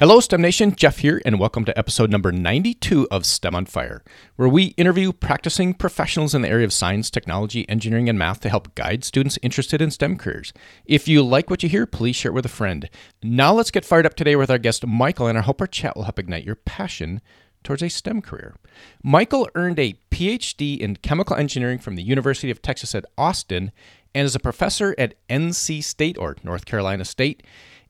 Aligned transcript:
Hello, 0.00 0.18
STEM 0.18 0.42
Nation. 0.42 0.74
Jeff 0.74 0.98
here, 0.98 1.22
and 1.24 1.38
welcome 1.38 1.64
to 1.64 1.78
episode 1.78 2.10
number 2.10 2.32
92 2.32 3.06
of 3.12 3.24
STEM 3.24 3.54
on 3.54 3.64
Fire, 3.64 4.02
where 4.34 4.48
we 4.48 4.74
interview 4.76 5.12
practicing 5.12 5.72
professionals 5.72 6.34
in 6.34 6.42
the 6.42 6.48
area 6.48 6.64
of 6.64 6.72
science, 6.72 7.10
technology, 7.10 7.64
engineering, 7.68 8.08
and 8.08 8.18
math 8.18 8.40
to 8.40 8.48
help 8.48 8.74
guide 8.74 9.04
students 9.04 9.38
interested 9.40 9.80
in 9.80 9.92
STEM 9.92 10.16
careers. 10.18 10.52
If 10.84 11.06
you 11.06 11.22
like 11.22 11.48
what 11.48 11.62
you 11.62 11.68
hear, 11.68 11.86
please 11.86 12.16
share 12.16 12.32
it 12.32 12.34
with 12.34 12.44
a 12.44 12.48
friend. 12.48 12.90
Now, 13.22 13.52
let's 13.52 13.70
get 13.70 13.84
fired 13.84 14.04
up 14.04 14.14
today 14.14 14.34
with 14.34 14.50
our 14.50 14.58
guest, 14.58 14.84
Michael, 14.84 15.28
and 15.28 15.38
I 15.38 15.42
hope 15.42 15.60
our 15.60 15.68
chat 15.68 15.94
will 15.94 16.02
help 16.02 16.18
ignite 16.18 16.44
your 16.44 16.56
passion 16.56 17.20
towards 17.62 17.80
a 17.80 17.88
STEM 17.88 18.20
career. 18.20 18.56
Michael 19.04 19.48
earned 19.54 19.78
a 19.78 19.94
PhD 20.10 20.76
in 20.76 20.96
chemical 20.96 21.36
engineering 21.36 21.78
from 21.78 21.94
the 21.94 22.02
University 22.02 22.50
of 22.50 22.60
Texas 22.60 22.96
at 22.96 23.06
Austin 23.16 23.70
and 24.12 24.24
is 24.24 24.34
a 24.34 24.40
professor 24.40 24.94
at 24.98 25.14
NC 25.28 25.84
State 25.84 26.18
or 26.18 26.36
North 26.42 26.64
Carolina 26.64 27.04
State. 27.04 27.44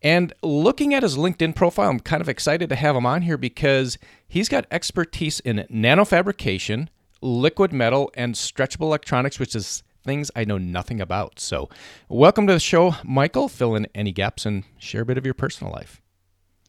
And 0.04 0.34
looking 0.42 0.92
at 0.92 1.02
his 1.02 1.16
LinkedIn 1.16 1.56
profile, 1.56 1.88
I'm 1.88 1.98
kind 1.98 2.20
of 2.20 2.28
excited 2.28 2.68
to 2.68 2.76
have 2.76 2.94
him 2.94 3.06
on 3.06 3.22
here 3.22 3.38
because 3.38 3.96
he's 4.28 4.50
got 4.50 4.66
expertise 4.70 5.40
in 5.40 5.66
nanofabrication, 5.72 6.88
liquid 7.22 7.72
metal, 7.72 8.10
and 8.14 8.34
stretchable 8.34 8.82
electronics, 8.82 9.38
which 9.38 9.56
is 9.56 9.82
things 10.04 10.30
I 10.36 10.44
know 10.44 10.58
nothing 10.58 11.00
about. 11.00 11.40
So, 11.40 11.70
welcome 12.10 12.46
to 12.48 12.52
the 12.52 12.60
show, 12.60 12.96
Michael. 13.02 13.48
Fill 13.48 13.74
in 13.74 13.88
any 13.94 14.12
gaps 14.12 14.44
and 14.44 14.64
share 14.78 15.00
a 15.00 15.06
bit 15.06 15.16
of 15.16 15.24
your 15.24 15.32
personal 15.32 15.72
life. 15.72 16.02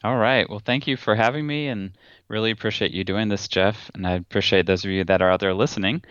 All 0.01 0.15
right. 0.15 0.49
Well, 0.49 0.61
thank 0.63 0.87
you 0.87 0.95
for 0.95 1.13
having 1.13 1.45
me 1.45 1.67
and 1.67 1.91
really 2.29 2.51
appreciate 2.51 2.91
you 2.91 3.03
doing 3.03 3.27
this, 3.27 3.49
Jeff. 3.49 3.91
And 3.93 4.07
I 4.07 4.13
appreciate 4.13 4.65
those 4.65 4.85
of 4.85 4.91
you 4.91 5.03
that 5.03 5.21
are 5.21 5.29
out 5.29 5.41
there 5.41 5.53
listening. 5.53 6.03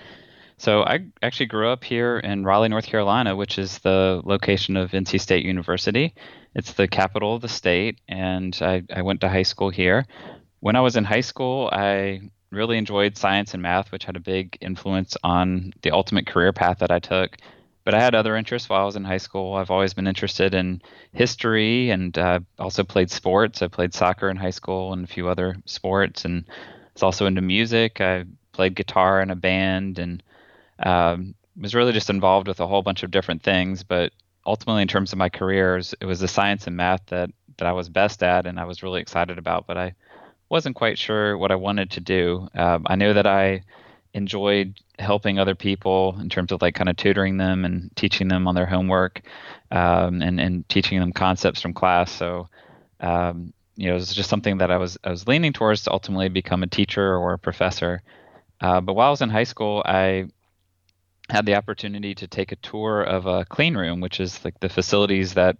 So, 0.56 0.82
I 0.82 1.06
actually 1.22 1.46
grew 1.46 1.68
up 1.68 1.84
here 1.84 2.18
in 2.18 2.44
Raleigh, 2.44 2.68
North 2.68 2.86
Carolina, 2.86 3.34
which 3.34 3.58
is 3.58 3.78
the 3.78 4.22
location 4.24 4.76
of 4.76 4.92
NC 4.92 5.20
State 5.20 5.44
University. 5.44 6.14
It's 6.54 6.72
the 6.74 6.86
capital 6.86 7.34
of 7.34 7.42
the 7.42 7.48
state, 7.48 8.00
and 8.08 8.56
I, 8.60 8.82
I 8.94 9.02
went 9.02 9.20
to 9.22 9.28
high 9.28 9.42
school 9.42 9.70
here. 9.70 10.06
When 10.60 10.76
I 10.76 10.80
was 10.80 10.96
in 10.96 11.04
high 11.04 11.20
school, 11.20 11.68
I 11.72 12.30
really 12.50 12.78
enjoyed 12.78 13.16
science 13.16 13.52
and 13.52 13.62
math, 13.62 13.90
which 13.92 14.04
had 14.04 14.16
a 14.16 14.20
big 14.20 14.56
influence 14.60 15.16
on 15.22 15.72
the 15.82 15.90
ultimate 15.90 16.26
career 16.26 16.52
path 16.52 16.78
that 16.78 16.90
I 16.90 17.00
took. 17.00 17.36
But 17.84 17.94
I 17.94 18.00
had 18.00 18.14
other 18.14 18.36
interests 18.36 18.68
while 18.68 18.82
I 18.82 18.86
was 18.86 18.96
in 18.96 19.04
high 19.04 19.18
school. 19.18 19.54
I've 19.54 19.70
always 19.70 19.92
been 19.92 20.06
interested 20.06 20.54
in 20.54 20.80
history 21.12 21.90
and 21.90 22.16
uh, 22.16 22.40
also 22.58 22.82
played 22.82 23.10
sports. 23.10 23.60
I 23.60 23.68
played 23.68 23.92
soccer 23.92 24.30
in 24.30 24.38
high 24.38 24.50
school 24.50 24.94
and 24.94 25.04
a 25.04 25.08
few 25.08 25.28
other 25.28 25.56
sports, 25.66 26.24
and 26.24 26.44
I 26.48 26.52
was 26.94 27.02
also 27.02 27.26
into 27.26 27.42
music. 27.42 28.00
I 28.00 28.24
played 28.52 28.74
guitar 28.74 29.20
in 29.20 29.30
a 29.30 29.36
band 29.36 29.98
and 29.98 30.22
um, 30.80 31.34
was 31.56 31.74
really 31.74 31.92
just 31.92 32.10
involved 32.10 32.48
with 32.48 32.60
a 32.60 32.66
whole 32.66 32.82
bunch 32.82 33.02
of 33.02 33.10
different 33.10 33.42
things. 33.42 33.82
But 33.82 34.12
ultimately, 34.46 34.82
in 34.82 34.88
terms 34.88 35.12
of 35.12 35.18
my 35.18 35.28
careers, 35.28 35.94
it 36.00 36.06
was 36.06 36.20
the 36.20 36.28
science 36.28 36.66
and 36.66 36.76
math 36.76 37.06
that 37.06 37.30
that 37.58 37.68
I 37.68 37.72
was 37.72 37.88
best 37.88 38.22
at, 38.22 38.46
and 38.46 38.58
I 38.58 38.64
was 38.64 38.82
really 38.82 39.00
excited 39.00 39.38
about. 39.38 39.66
But 39.66 39.78
I 39.78 39.94
wasn't 40.48 40.76
quite 40.76 40.98
sure 40.98 41.38
what 41.38 41.52
I 41.52 41.56
wanted 41.56 41.92
to 41.92 42.00
do. 42.00 42.48
Um, 42.54 42.86
I 42.86 42.96
knew 42.96 43.12
that 43.14 43.26
I 43.26 43.62
enjoyed 44.12 44.78
helping 44.98 45.38
other 45.38 45.56
people 45.56 46.16
in 46.20 46.28
terms 46.28 46.52
of 46.52 46.62
like 46.62 46.74
kind 46.76 46.88
of 46.88 46.96
tutoring 46.96 47.36
them 47.36 47.64
and 47.64 47.90
teaching 47.96 48.28
them 48.28 48.46
on 48.46 48.54
their 48.54 48.66
homework 48.66 49.22
um, 49.70 50.22
and 50.22 50.40
and 50.40 50.68
teaching 50.68 51.00
them 51.00 51.12
concepts 51.12 51.60
from 51.60 51.74
class. 51.74 52.12
So 52.12 52.48
um, 53.00 53.52
you 53.76 53.88
know, 53.88 53.92
it 53.92 53.98
was 53.98 54.14
just 54.14 54.30
something 54.30 54.58
that 54.58 54.70
I 54.70 54.76
was 54.76 54.96
I 55.04 55.10
was 55.10 55.26
leaning 55.26 55.52
towards 55.52 55.82
to 55.84 55.92
ultimately 55.92 56.28
become 56.28 56.62
a 56.62 56.68
teacher 56.68 57.16
or 57.16 57.32
a 57.32 57.38
professor. 57.38 58.02
Uh, 58.60 58.80
but 58.80 58.94
while 58.94 59.08
I 59.08 59.10
was 59.10 59.20
in 59.20 59.30
high 59.30 59.44
school, 59.44 59.82
I 59.84 60.28
had 61.30 61.46
the 61.46 61.54
opportunity 61.54 62.14
to 62.14 62.26
take 62.26 62.52
a 62.52 62.56
tour 62.56 63.02
of 63.02 63.26
a 63.26 63.44
clean 63.46 63.76
room, 63.76 64.00
which 64.00 64.20
is 64.20 64.44
like 64.44 64.60
the 64.60 64.68
facilities 64.68 65.34
that 65.34 65.56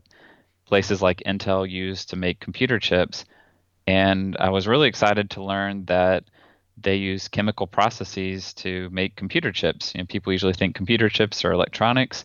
places 0.67 1.01
like 1.01 1.23
Intel 1.27 1.69
use 1.69 2.05
to 2.07 2.17
make 2.17 2.41
computer 2.41 2.79
chips. 2.79 3.25
And 3.87 4.37
I 4.39 4.51
was 4.51 4.67
really 4.67 4.89
excited 4.89 5.31
to 5.31 5.45
learn 5.45 5.85
that 5.87 6.25
they 6.77 6.97
use 6.97 7.29
chemical 7.29 7.67
processes 7.67 8.53
to 8.55 8.91
make 8.91 9.17
computer 9.17 9.53
chips. 9.53 9.95
You 9.95 10.01
know, 10.01 10.07
people 10.07 10.33
usually 10.33 10.53
think 10.55 10.75
computer 10.75 11.09
chips 11.09 11.45
are 11.45 11.53
electronics, 11.53 12.25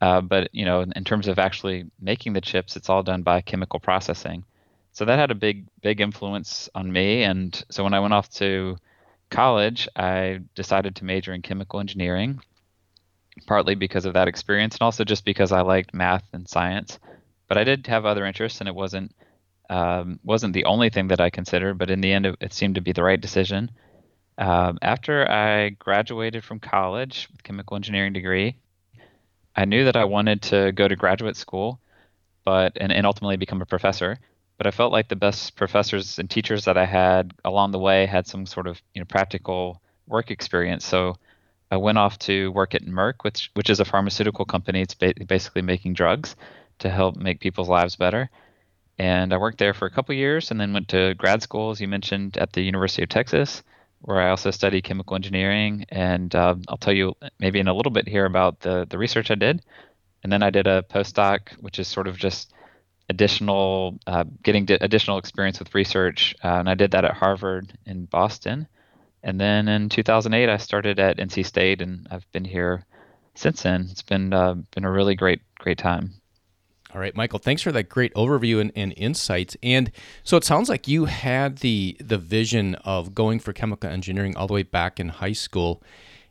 uh, 0.00 0.20
but 0.20 0.48
you 0.52 0.64
know, 0.64 0.80
in 0.80 1.04
terms 1.04 1.28
of 1.28 1.38
actually 1.38 1.84
making 2.00 2.32
the 2.32 2.40
chips, 2.40 2.76
it's 2.76 2.88
all 2.90 3.02
done 3.02 3.22
by 3.22 3.40
chemical 3.40 3.80
processing. 3.80 4.44
So 4.92 5.04
that 5.04 5.18
had 5.18 5.30
a 5.30 5.34
big, 5.36 5.66
big 5.82 6.00
influence 6.00 6.68
on 6.74 6.90
me. 6.92 7.22
And 7.22 7.64
so 7.70 7.82
when 7.82 7.94
I 7.94 8.00
went 8.00 8.14
off 8.14 8.28
to 8.30 8.76
college, 9.30 9.88
I 9.96 10.40
decided 10.54 10.96
to 10.96 11.04
major 11.04 11.32
in 11.32 11.42
chemical 11.42 11.80
engineering 11.80 12.40
partly 13.46 13.74
because 13.74 14.04
of 14.04 14.14
that 14.14 14.28
experience 14.28 14.76
and 14.76 14.82
also 14.82 15.04
just 15.04 15.24
because 15.24 15.52
I 15.52 15.60
liked 15.60 15.94
math 15.94 16.24
and 16.32 16.48
science. 16.48 16.98
But 17.48 17.58
I 17.58 17.64
did 17.64 17.86
have 17.88 18.06
other 18.06 18.24
interests, 18.24 18.60
and 18.60 18.68
it 18.68 18.74
wasn't 18.74 19.14
um, 19.70 20.18
wasn't 20.24 20.54
the 20.54 20.64
only 20.64 20.90
thing 20.90 21.08
that 21.08 21.20
I 21.20 21.30
considered. 21.30 21.78
But 21.78 21.90
in 21.90 22.00
the 22.00 22.12
end, 22.12 22.26
it, 22.26 22.52
seemed 22.52 22.74
to 22.76 22.80
be 22.80 22.92
the 22.92 23.02
right 23.02 23.20
decision. 23.20 23.70
Um, 24.36 24.78
after 24.82 25.30
I 25.30 25.70
graduated 25.70 26.44
from 26.44 26.58
college 26.58 27.28
with 27.30 27.42
chemical 27.42 27.76
engineering 27.76 28.12
degree, 28.12 28.56
I 29.54 29.64
knew 29.64 29.84
that 29.84 29.96
I 29.96 30.04
wanted 30.04 30.42
to 30.42 30.72
go 30.72 30.88
to 30.88 30.96
graduate 30.96 31.36
school, 31.36 31.80
but 32.44 32.72
and, 32.80 32.92
and 32.92 33.06
ultimately 33.06 33.36
become 33.36 33.62
a 33.62 33.66
professor. 33.66 34.18
But 34.56 34.66
I 34.66 34.70
felt 34.70 34.92
like 34.92 35.08
the 35.08 35.16
best 35.16 35.56
professors 35.56 36.18
and 36.18 36.30
teachers 36.30 36.64
that 36.64 36.78
I 36.78 36.86
had 36.86 37.32
along 37.44 37.72
the 37.72 37.78
way 37.78 38.06
had 38.06 38.26
some 38.26 38.46
sort 38.46 38.66
of 38.66 38.80
you 38.94 39.00
know 39.00 39.06
practical 39.06 39.80
work 40.06 40.30
experience. 40.30 40.84
So 40.84 41.16
I 41.70 41.76
went 41.76 41.98
off 41.98 42.18
to 42.20 42.52
work 42.52 42.74
at 42.74 42.84
Merck, 42.84 43.22
which 43.22 43.50
which 43.54 43.70
is 43.70 43.80
a 43.80 43.84
pharmaceutical 43.84 44.44
company. 44.44 44.82
It's 44.82 44.94
ba- 44.94 45.14
basically 45.26 45.62
making 45.62 45.94
drugs 45.94 46.36
to 46.80 46.90
help 46.90 47.16
make 47.16 47.40
people's 47.40 47.68
lives 47.68 47.96
better. 47.96 48.30
And 48.98 49.32
I 49.32 49.38
worked 49.38 49.58
there 49.58 49.74
for 49.74 49.86
a 49.86 49.90
couple 49.90 50.14
years, 50.14 50.50
and 50.50 50.60
then 50.60 50.72
went 50.72 50.88
to 50.88 51.14
grad 51.14 51.42
school, 51.42 51.70
as 51.70 51.80
you 51.80 51.88
mentioned, 51.88 52.36
at 52.36 52.52
the 52.52 52.62
University 52.62 53.02
of 53.02 53.08
Texas, 53.08 53.62
where 54.02 54.20
I 54.20 54.30
also 54.30 54.50
studied 54.50 54.84
chemical 54.84 55.16
engineering. 55.16 55.84
And 55.88 56.32
uh, 56.34 56.54
I'll 56.68 56.76
tell 56.76 56.94
you 56.94 57.14
maybe 57.40 57.58
in 57.58 57.68
a 57.68 57.74
little 57.74 57.92
bit 57.92 58.06
here 58.08 58.26
about 58.26 58.60
the 58.60 58.86
the 58.88 58.98
research 58.98 59.30
I 59.30 59.34
did. 59.34 59.64
And 60.22 60.32
then 60.32 60.42
I 60.42 60.50
did 60.50 60.66
a 60.66 60.82
postdoc, 60.82 61.52
which 61.60 61.78
is 61.78 61.88
sort 61.88 62.08
of 62.08 62.16
just 62.16 62.52
additional 63.08 63.98
uh, 64.06 64.24
getting 64.42 64.66
additional 64.70 65.18
experience 65.18 65.58
with 65.58 65.74
research, 65.74 66.34
uh, 66.42 66.58
and 66.58 66.68
I 66.68 66.74
did 66.74 66.92
that 66.92 67.04
at 67.04 67.14
Harvard 67.14 67.76
in 67.86 68.06
Boston. 68.06 68.66
And 69.24 69.40
then 69.40 69.68
in 69.68 69.88
2008, 69.88 70.50
I 70.50 70.56
started 70.58 71.00
at 71.00 71.16
NC 71.16 71.46
State, 71.46 71.80
and 71.80 72.06
I've 72.10 72.30
been 72.32 72.44
here 72.44 72.84
since 73.34 73.62
then. 73.62 73.88
It's 73.90 74.02
been 74.02 74.34
uh, 74.34 74.54
been 74.74 74.84
a 74.84 74.90
really 74.90 75.14
great 75.14 75.40
great 75.58 75.78
time. 75.78 76.12
All 76.94 77.00
right, 77.00 77.16
Michael, 77.16 77.40
thanks 77.40 77.62
for 77.62 77.72
that 77.72 77.88
great 77.88 78.14
overview 78.14 78.60
and, 78.60 78.70
and, 78.76 78.94
insights. 78.96 79.56
And 79.64 79.90
so 80.22 80.36
it 80.36 80.44
sounds 80.44 80.68
like 80.68 80.86
you 80.86 81.06
had 81.06 81.58
the 81.58 81.96
the 82.00 82.18
vision 82.18 82.74
of 82.84 83.14
going 83.14 83.40
for 83.40 83.54
chemical 83.54 83.90
engineering 83.90 84.36
all 84.36 84.46
the 84.46 84.52
way 84.52 84.62
back 84.62 85.00
in 85.00 85.08
high 85.08 85.32
school. 85.32 85.82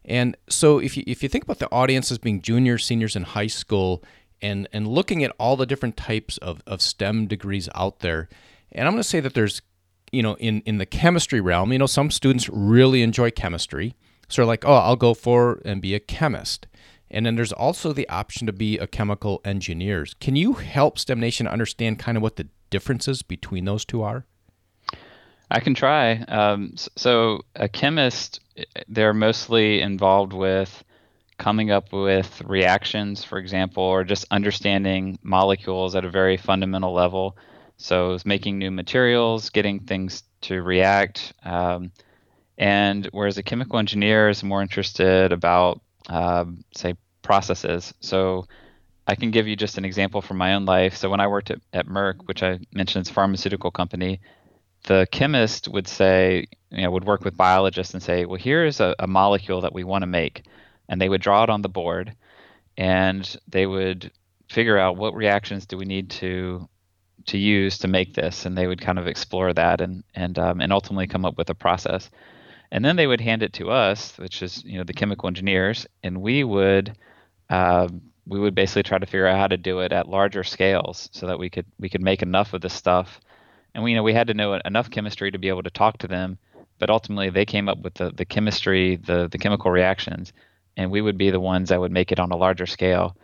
And 0.05 0.37
so 0.47 0.77
if 0.77 0.95
you 0.95 1.03
if 1.07 1.23
you 1.23 1.29
think 1.29 1.45
about 1.45 1.57
the 1.57 1.71
audience 1.71 2.11
as 2.11 2.19
being 2.19 2.43
juniors, 2.43 2.85
seniors 2.85 3.15
in 3.15 3.23
high 3.23 3.47
school, 3.47 4.03
and 4.39 4.67
and 4.71 4.87
looking 4.87 5.23
at 5.23 5.35
all 5.39 5.57
the 5.57 5.65
different 5.65 5.97
types 5.97 6.37
of, 6.37 6.61
of 6.67 6.79
STEM 6.79 7.25
degrees 7.25 7.67
out 7.73 7.99
there, 8.01 8.29
and 8.71 8.87
I'm 8.87 8.93
going 8.93 9.01
to 9.01 9.09
say 9.09 9.19
that 9.19 9.33
there's 9.33 9.63
you 10.13 10.21
know, 10.21 10.35
in, 10.35 10.61
in 10.61 10.77
the 10.77 10.85
chemistry 10.85 11.41
realm, 11.41 11.73
you 11.73 11.79
know, 11.79 11.87
some 11.87 12.11
students 12.11 12.47
really 12.49 13.01
enjoy 13.01 13.31
chemistry. 13.31 13.95
So 14.29 14.41
they're 14.41 14.47
like, 14.47 14.63
oh, 14.65 14.73
I'll 14.73 14.95
go 14.95 15.13
for 15.13 15.61
and 15.65 15.81
be 15.81 15.95
a 15.95 15.99
chemist. 15.99 16.67
And 17.09 17.25
then 17.25 17.35
there's 17.35 17.51
also 17.51 17.93
the 17.93 18.07
option 18.09 18.47
to 18.47 18.53
be 18.53 18.77
a 18.77 18.87
chemical 18.87 19.41
engineer. 19.43 20.05
Can 20.19 20.35
you 20.35 20.53
help 20.53 20.97
STEM 20.97 21.19
Nation 21.19 21.47
understand 21.47 21.99
kind 21.99 22.17
of 22.17 22.23
what 22.23 22.37
the 22.37 22.47
differences 22.69 23.21
between 23.21 23.65
those 23.65 23.85
two 23.85 24.01
are? 24.01 24.25
I 25.51 25.59
can 25.59 25.75
try. 25.75 26.17
Um, 26.23 26.73
so, 26.95 27.41
a 27.55 27.69
chemist, 27.69 28.39
they're 28.87 29.13
mostly 29.13 29.81
involved 29.81 30.33
with 30.33 30.83
coming 31.37 31.69
up 31.69 31.93
with 31.93 32.41
reactions, 32.41 33.23
for 33.23 33.37
example, 33.37 33.83
or 33.83 34.03
just 34.03 34.25
understanding 34.31 35.19
molecules 35.21 35.95
at 35.95 36.05
a 36.05 36.09
very 36.09 36.37
fundamental 36.37 36.93
level. 36.93 37.37
So 37.77 38.13
it's 38.13 38.25
making 38.25 38.59
new 38.59 38.71
materials, 38.71 39.49
getting 39.49 39.79
things 39.79 40.23
to 40.41 40.61
react. 40.61 41.33
Um, 41.43 41.91
and 42.57 43.09
whereas 43.11 43.37
a 43.37 43.43
chemical 43.43 43.79
engineer 43.79 44.29
is 44.29 44.43
more 44.43 44.61
interested 44.61 45.31
about, 45.31 45.81
uh, 46.07 46.45
say, 46.75 46.95
processes. 47.21 47.93
So 47.99 48.47
I 49.07 49.15
can 49.15 49.31
give 49.31 49.47
you 49.47 49.55
just 49.55 49.77
an 49.77 49.85
example 49.85 50.21
from 50.21 50.37
my 50.37 50.53
own 50.53 50.65
life. 50.65 50.95
So 50.95 51.09
when 51.09 51.19
I 51.19 51.27
worked 51.27 51.51
at, 51.51 51.59
at 51.73 51.87
Merck, 51.87 52.25
which 52.25 52.43
I 52.43 52.59
mentioned 52.71 53.05
is 53.05 53.09
a 53.09 53.13
pharmaceutical 53.13 53.71
company, 53.71 54.21
the 54.83 55.07
chemist 55.11 55.67
would 55.67 55.87
say, 55.87 56.47
you 56.69 56.83
know, 56.83 56.91
would 56.91 57.05
work 57.05 57.23
with 57.23 57.37
biologists 57.37 57.93
and 57.93 58.03
say, 58.03 58.25
well, 58.25 58.39
here's 58.39 58.79
a, 58.79 58.95
a 58.99 59.07
molecule 59.07 59.61
that 59.61 59.73
we 59.73 59.83
want 59.83 60.03
to 60.03 60.07
make. 60.07 60.43
And 60.89 61.01
they 61.01 61.09
would 61.09 61.21
draw 61.21 61.43
it 61.43 61.49
on 61.49 61.61
the 61.61 61.69
board 61.69 62.15
and 62.77 63.37
they 63.47 63.65
would 63.65 64.11
figure 64.49 64.77
out 64.77 64.97
what 64.97 65.15
reactions 65.15 65.65
do 65.65 65.77
we 65.77 65.85
need 65.85 66.09
to 66.09 66.67
to 67.27 67.37
use 67.37 67.77
to 67.79 67.87
make 67.87 68.13
this, 68.13 68.45
and 68.45 68.57
they 68.57 68.67
would 68.67 68.81
kind 68.81 68.99
of 68.99 69.07
explore 69.07 69.53
that 69.53 69.81
and 69.81 70.03
and 70.15 70.37
um, 70.39 70.61
and 70.61 70.73
ultimately 70.73 71.07
come 71.07 71.25
up 71.25 71.37
with 71.37 71.49
a 71.49 71.55
process. 71.55 72.09
And 72.71 72.83
then 72.83 72.95
they 72.95 73.05
would 73.05 73.21
hand 73.21 73.43
it 73.43 73.53
to 73.53 73.69
us, 73.69 74.17
which 74.17 74.41
is 74.41 74.63
you 74.63 74.77
know 74.77 74.83
the 74.83 74.93
chemical 74.93 75.27
engineers, 75.27 75.85
and 76.03 76.21
we 76.21 76.43
would 76.43 76.97
uh, 77.49 77.87
we 78.25 78.39
would 78.39 78.55
basically 78.55 78.83
try 78.83 78.97
to 78.97 79.05
figure 79.05 79.27
out 79.27 79.37
how 79.37 79.47
to 79.47 79.57
do 79.57 79.79
it 79.79 79.91
at 79.91 80.07
larger 80.07 80.43
scales 80.43 81.09
so 81.11 81.27
that 81.27 81.39
we 81.39 81.49
could 81.49 81.65
we 81.79 81.89
could 81.89 82.01
make 82.01 82.21
enough 82.21 82.53
of 82.53 82.61
this 82.61 82.73
stuff 82.73 83.19
and 83.73 83.83
we 83.83 83.91
you 83.91 83.97
know 83.97 84.03
we 84.03 84.13
had 84.13 84.27
to 84.27 84.33
know 84.33 84.59
enough 84.65 84.89
chemistry 84.89 85.31
to 85.31 85.37
be 85.37 85.49
able 85.49 85.63
to 85.63 85.69
talk 85.69 85.97
to 85.97 86.07
them 86.07 86.37
but 86.79 86.89
ultimately 86.89 87.29
they 87.29 87.45
came 87.45 87.67
up 87.67 87.79
with 87.79 87.93
the, 87.95 88.11
the 88.11 88.25
chemistry 88.25 88.95
the, 88.95 89.27
the 89.29 89.37
chemical 89.37 89.71
reactions 89.71 90.31
and 90.77 90.89
we 90.89 91.01
would 91.01 91.17
be 91.17 91.29
the 91.29 91.39
ones 91.39 91.69
that 91.69 91.79
would 91.79 91.91
make 91.91 92.11
it 92.11 92.19
on 92.19 92.31
a 92.31 92.37
larger 92.37 92.65
scale 92.65 93.15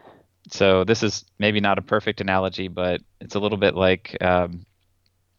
so 0.49 0.83
this 0.83 1.03
is 1.03 1.25
maybe 1.37 1.59
not 1.59 1.77
a 1.77 1.81
perfect 1.81 2.21
analogy 2.21 2.67
but 2.67 3.01
it's 3.19 3.35
a 3.35 3.39
little 3.39 3.57
bit 3.57 3.75
like 3.75 4.17
um, 4.21 4.65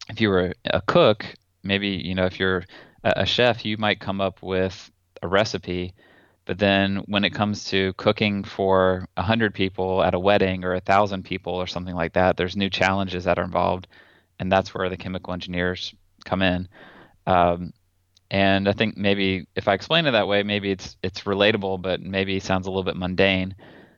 if 0.08 0.20
you 0.20 0.28
were 0.28 0.52
a 0.66 0.80
cook 0.82 1.24
maybe 1.62 1.88
you 1.88 2.14
know 2.14 2.26
if 2.26 2.38
you're 2.38 2.64
a, 3.02 3.24
chef 3.24 3.64
you 3.64 3.76
might 3.78 4.00
come 4.00 4.20
up 4.20 4.42
with 4.42 4.90
a 5.22 5.28
recipe 5.28 5.94
but 6.50 6.58
then 6.58 7.04
when 7.06 7.24
it 7.24 7.30
comes 7.30 7.66
to 7.66 7.92
cooking 7.92 8.42
for 8.42 9.06
a 9.16 9.20
100 9.20 9.54
people 9.54 10.02
at 10.02 10.14
a 10.14 10.18
wedding 10.18 10.64
or 10.64 10.72
a 10.72 10.82
1,000 10.82 11.22
people 11.22 11.54
or 11.54 11.68
something 11.68 11.94
like 11.94 12.14
that, 12.14 12.36
there's 12.36 12.56
new 12.56 12.68
challenges 12.68 13.22
that 13.22 13.38
are 13.38 13.44
involved. 13.44 13.86
And 14.40 14.50
that's 14.50 14.74
where 14.74 14.88
the 14.88 14.96
chemical 14.96 15.32
engineers 15.32 15.94
come 16.24 16.42
in. 16.42 16.68
Um, 17.24 17.72
and 18.32 18.68
I 18.68 18.72
think 18.72 18.96
maybe 18.96 19.46
if 19.54 19.68
I 19.68 19.74
explain 19.74 20.06
it 20.06 20.10
that 20.10 20.26
way, 20.26 20.42
maybe 20.42 20.72
it's 20.72 20.96
it's 21.04 21.22
relatable, 21.22 21.82
but 21.82 22.00
maybe 22.00 22.36
it 22.36 22.42
sounds 22.42 22.66
a 22.66 22.70
little 22.70 22.82
bit 22.82 22.96
mundane. 22.96 23.54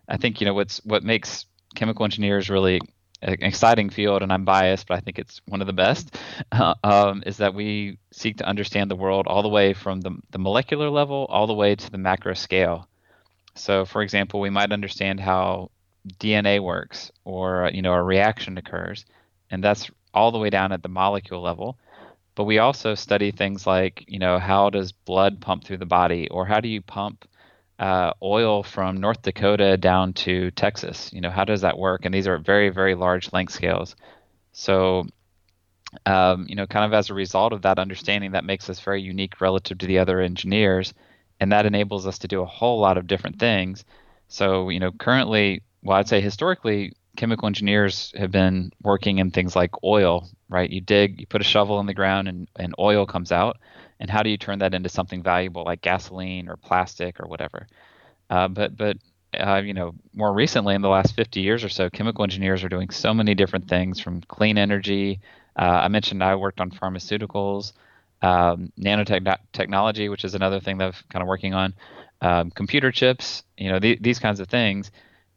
I 0.08 0.16
think 0.16 0.40
you 0.40 0.46
know 0.46 0.54
what's 0.54 0.78
what 0.84 1.02
makes 1.02 1.46
chemical 1.74 2.04
engineers 2.04 2.50
really 2.50 2.80
an 3.22 3.36
exciting 3.40 3.88
field, 3.88 4.22
and 4.22 4.32
I'm 4.32 4.44
biased, 4.44 4.88
but 4.88 4.96
I 4.96 5.00
think 5.00 5.18
it's 5.18 5.40
one 5.46 5.60
of 5.60 5.66
the 5.66 5.72
best. 5.72 6.16
Uh, 6.50 6.74
um, 6.84 7.22
is 7.24 7.36
that 7.36 7.54
we 7.54 7.98
seek 8.10 8.38
to 8.38 8.46
understand 8.46 8.90
the 8.90 8.96
world 8.96 9.26
all 9.28 9.42
the 9.42 9.48
way 9.48 9.72
from 9.74 10.00
the, 10.00 10.10
the 10.30 10.38
molecular 10.38 10.90
level 10.90 11.26
all 11.30 11.46
the 11.46 11.54
way 11.54 11.76
to 11.76 11.90
the 11.90 11.98
macro 11.98 12.34
scale. 12.34 12.88
So, 13.54 13.84
for 13.84 14.02
example, 14.02 14.40
we 14.40 14.50
might 14.50 14.72
understand 14.72 15.20
how 15.20 15.70
DNA 16.18 16.60
works, 16.60 17.12
or 17.24 17.70
you 17.72 17.82
know, 17.82 17.92
a 17.92 18.02
reaction 18.02 18.58
occurs, 18.58 19.04
and 19.50 19.62
that's 19.62 19.90
all 20.12 20.32
the 20.32 20.38
way 20.38 20.50
down 20.50 20.72
at 20.72 20.82
the 20.82 20.88
molecule 20.88 21.40
level 21.40 21.78
but 22.34 22.44
we 22.44 22.58
also 22.58 22.94
study 22.94 23.30
things 23.30 23.66
like 23.66 24.04
you 24.06 24.18
know 24.18 24.38
how 24.38 24.70
does 24.70 24.92
blood 24.92 25.40
pump 25.40 25.64
through 25.64 25.76
the 25.76 25.86
body 25.86 26.28
or 26.30 26.46
how 26.46 26.60
do 26.60 26.68
you 26.68 26.80
pump 26.80 27.26
uh, 27.82 28.12
oil 28.22 28.62
from 28.62 28.96
north 28.96 29.22
dakota 29.22 29.76
down 29.76 30.12
to 30.12 30.50
texas 30.52 31.10
you 31.12 31.20
know 31.20 31.30
how 31.30 31.44
does 31.44 31.62
that 31.62 31.76
work 31.76 32.04
and 32.04 32.14
these 32.14 32.28
are 32.28 32.38
very 32.38 32.68
very 32.68 32.94
large 32.94 33.32
length 33.32 33.52
scales 33.52 33.96
so 34.52 35.04
um, 36.06 36.46
you 36.48 36.54
know 36.54 36.66
kind 36.66 36.84
of 36.84 36.94
as 36.94 37.10
a 37.10 37.14
result 37.14 37.52
of 37.52 37.62
that 37.62 37.78
understanding 37.78 38.32
that 38.32 38.44
makes 38.44 38.70
us 38.70 38.80
very 38.80 39.02
unique 39.02 39.40
relative 39.40 39.78
to 39.78 39.86
the 39.86 39.98
other 39.98 40.20
engineers 40.20 40.94
and 41.40 41.50
that 41.50 41.66
enables 41.66 42.06
us 42.06 42.18
to 42.18 42.28
do 42.28 42.40
a 42.40 42.46
whole 42.46 42.78
lot 42.78 42.96
of 42.96 43.08
different 43.08 43.38
things 43.38 43.84
so 44.28 44.68
you 44.68 44.78
know 44.78 44.92
currently 44.92 45.60
well 45.82 45.98
i'd 45.98 46.08
say 46.08 46.20
historically 46.20 46.92
chemical 47.16 47.46
engineers 47.46 48.12
have 48.16 48.30
been 48.30 48.72
working 48.82 49.18
in 49.18 49.30
things 49.30 49.54
like 49.54 49.84
oil, 49.84 50.30
right? 50.48 50.70
You 50.70 50.80
dig, 50.80 51.20
you 51.20 51.26
put 51.26 51.40
a 51.40 51.44
shovel 51.44 51.80
in 51.80 51.86
the 51.86 51.94
ground, 51.94 52.28
and, 52.28 52.48
and 52.56 52.74
oil 52.78 53.06
comes 53.06 53.32
out. 53.32 53.58
And 54.02 54.10
how 54.10 54.24
do 54.24 54.30
you 54.30 54.36
turn 54.36 54.58
that 54.58 54.74
into 54.74 54.88
something 54.88 55.22
valuable 55.22 55.62
like 55.62 55.80
gasoline 55.80 56.48
or 56.48 56.56
plastic 56.56 57.20
or 57.20 57.28
whatever? 57.28 57.68
Uh, 58.28 58.48
but 58.48 58.76
but 58.76 58.96
uh, 59.38 59.62
you 59.64 59.72
know, 59.72 59.94
more 60.12 60.34
recently 60.34 60.74
in 60.74 60.82
the 60.82 60.88
last 60.88 61.14
50 61.14 61.40
years 61.40 61.62
or 61.62 61.68
so, 61.68 61.88
chemical 61.88 62.24
engineers 62.24 62.64
are 62.64 62.68
doing 62.68 62.90
so 62.90 63.14
many 63.14 63.36
different 63.36 63.68
things 63.68 64.00
from 64.00 64.20
clean 64.22 64.58
energy. 64.58 65.20
Uh, 65.56 65.82
I 65.84 65.88
mentioned 65.88 66.22
I 66.22 66.34
worked 66.34 66.60
on 66.60 66.72
pharmaceuticals, 66.72 67.74
um, 68.22 68.72
nanotechnology, 68.76 70.10
which 70.10 70.24
is 70.24 70.34
another 70.34 70.58
thing 70.58 70.78
that 70.78 70.86
I'm 70.86 70.94
kind 71.08 71.22
of 71.22 71.28
working 71.28 71.54
on, 71.54 71.72
um, 72.20 72.50
computer 72.50 72.90
chips, 72.90 73.44
you 73.56 73.70
know, 73.70 73.78
th- 73.78 74.00
these 74.02 74.18
kinds 74.18 74.40
of 74.40 74.48
things. 74.48 74.90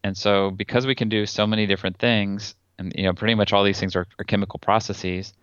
And 0.04 0.18
so 0.18 0.50
because 0.50 0.88
we 0.88 0.96
can 0.96 1.08
do 1.08 1.28
so 1.28 1.46
many 1.46 1.68
different 1.68 2.00
things, 2.00 2.56
and 2.80 2.92
you 2.96 3.04
know, 3.04 3.14
pretty 3.14 3.36
much 3.36 3.54
all 3.54 3.64
these 3.64 3.80
things 3.80 3.96
are, 3.96 4.08
are 4.18 4.26
chemical 4.26 4.58
processes, 4.58 5.34